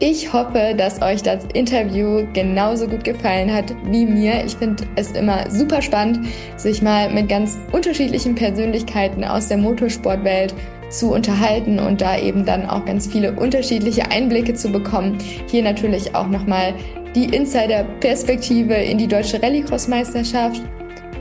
Ich 0.00 0.32
hoffe, 0.32 0.74
dass 0.76 1.00
euch 1.02 1.22
das 1.22 1.44
Interview 1.54 2.26
genauso 2.32 2.88
gut 2.88 3.04
gefallen 3.04 3.52
hat 3.52 3.74
wie 3.84 4.04
mir. 4.04 4.44
Ich 4.44 4.56
finde 4.56 4.84
es 4.96 5.12
immer 5.12 5.48
super 5.50 5.80
spannend, 5.82 6.26
sich 6.56 6.82
mal 6.82 7.12
mit 7.12 7.28
ganz 7.28 7.56
unterschiedlichen 7.72 8.34
Persönlichkeiten 8.34 9.24
aus 9.24 9.48
der 9.48 9.58
Motorsportwelt 9.58 10.54
zu 10.98 11.12
unterhalten 11.12 11.78
und 11.78 12.00
da 12.00 12.18
eben 12.18 12.44
dann 12.44 12.68
auch 12.68 12.84
ganz 12.84 13.06
viele 13.06 13.32
unterschiedliche 13.32 14.10
Einblicke 14.10 14.54
zu 14.54 14.70
bekommen. 14.70 15.18
Hier 15.50 15.62
natürlich 15.62 16.14
auch 16.14 16.28
nochmal 16.28 16.74
die 17.14 17.24
Insider-Perspektive 17.26 18.74
in 18.74 18.98
die 18.98 19.06
deutsche 19.06 19.42
Rallycross-Meisterschaft. 19.42 20.62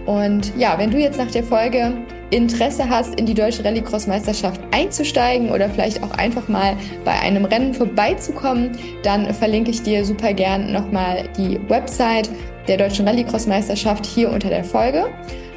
Und 0.05 0.51
ja, 0.57 0.77
wenn 0.77 0.91
du 0.91 0.97
jetzt 0.97 1.17
nach 1.17 1.31
der 1.31 1.43
Folge 1.43 1.93
Interesse 2.31 2.89
hast, 2.89 3.19
in 3.19 3.27
die 3.27 3.33
deutsche 3.35 3.63
Rallycross-Meisterschaft 3.63 4.59
einzusteigen 4.71 5.51
oder 5.51 5.69
vielleicht 5.69 6.01
auch 6.01 6.11
einfach 6.11 6.47
mal 6.47 6.75
bei 7.05 7.11
einem 7.19 7.45
Rennen 7.45 7.73
vorbeizukommen, 7.73 8.71
dann 9.03 9.31
verlinke 9.33 9.69
ich 9.69 9.83
dir 9.83 10.03
super 10.03 10.33
gern 10.33 10.73
nochmal 10.73 11.29
die 11.37 11.59
Website 11.69 12.29
der 12.67 12.77
deutschen 12.77 13.07
Rallycross-Meisterschaft 13.07 14.05
hier 14.05 14.31
unter 14.31 14.49
der 14.49 14.63
Folge. 14.63 15.05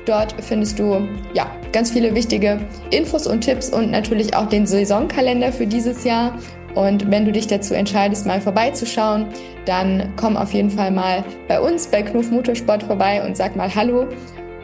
Dort 0.06 0.34
findest 0.40 0.78
du 0.78 1.06
ja 1.34 1.50
ganz 1.72 1.90
viele 1.90 2.14
wichtige 2.14 2.60
Infos 2.90 3.26
und 3.26 3.42
Tipps 3.42 3.70
und 3.70 3.90
natürlich 3.90 4.34
auch 4.34 4.48
den 4.48 4.66
Saisonkalender 4.66 5.52
für 5.52 5.66
dieses 5.66 6.04
Jahr. 6.04 6.38
Und 6.74 7.10
wenn 7.10 7.24
du 7.24 7.32
dich 7.32 7.46
dazu 7.46 7.74
entscheidest, 7.74 8.26
mal 8.26 8.40
vorbeizuschauen, 8.40 9.26
dann 9.64 10.12
komm 10.16 10.36
auf 10.36 10.52
jeden 10.52 10.70
Fall 10.70 10.90
mal 10.90 11.24
bei 11.48 11.60
uns 11.60 11.88
bei 11.88 12.02
Knuff 12.02 12.30
Motorsport 12.30 12.82
vorbei 12.84 13.24
und 13.26 13.36
sag 13.36 13.56
mal 13.56 13.74
Hallo. 13.74 14.06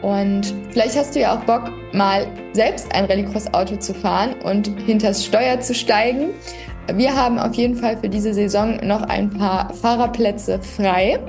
Und 0.01 0.53
vielleicht 0.71 0.97
hast 0.97 1.15
du 1.15 1.21
ja 1.21 1.35
auch 1.35 1.43
Bock, 1.45 1.71
mal 1.93 2.27
selbst 2.53 2.93
ein 2.93 3.05
Rallycross-Auto 3.05 3.77
zu 3.77 3.93
fahren 3.93 4.35
und 4.43 4.67
hinters 4.85 5.25
Steuer 5.25 5.59
zu 5.59 5.73
steigen. 5.73 6.29
Wir 6.93 7.15
haben 7.15 7.39
auf 7.39 7.53
jeden 7.53 7.75
Fall 7.75 7.97
für 7.97 8.09
diese 8.09 8.33
Saison 8.33 8.77
noch 8.85 9.01
ein 9.03 9.29
paar 9.29 9.73
Fahrerplätze 9.73 10.59
frei. 10.59 11.19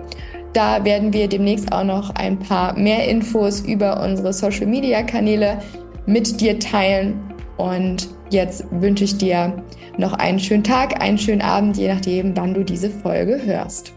Da 0.55 0.85
werden 0.85 1.13
wir 1.13 1.29
demnächst 1.29 1.73
auch 1.73 1.83
noch 1.83 2.15
ein 2.15 2.39
paar 2.39 2.79
mehr 2.79 3.09
Infos 3.09 3.61
über 3.61 4.01
unsere 4.01 4.33
Social-Media-Kanäle 4.33 5.59
mit 6.07 6.41
dir 6.41 6.61
teilen. 6.61 7.21
Und 7.57 8.09
jetzt 8.31 8.65
wünsche 8.71 9.03
ich 9.03 9.19
dir 9.19 9.65
noch 9.99 10.13
einen 10.13 10.39
schönen 10.39 10.63
Tag, 10.63 11.03
einen 11.03 11.19
schönen 11.19 11.43
Abend, 11.43 11.77
je 11.77 11.93
nachdem, 11.93 12.37
wann 12.37 12.55
du 12.55 12.65
diese 12.65 12.89
Folge 12.89 13.41
hörst. 13.45 13.93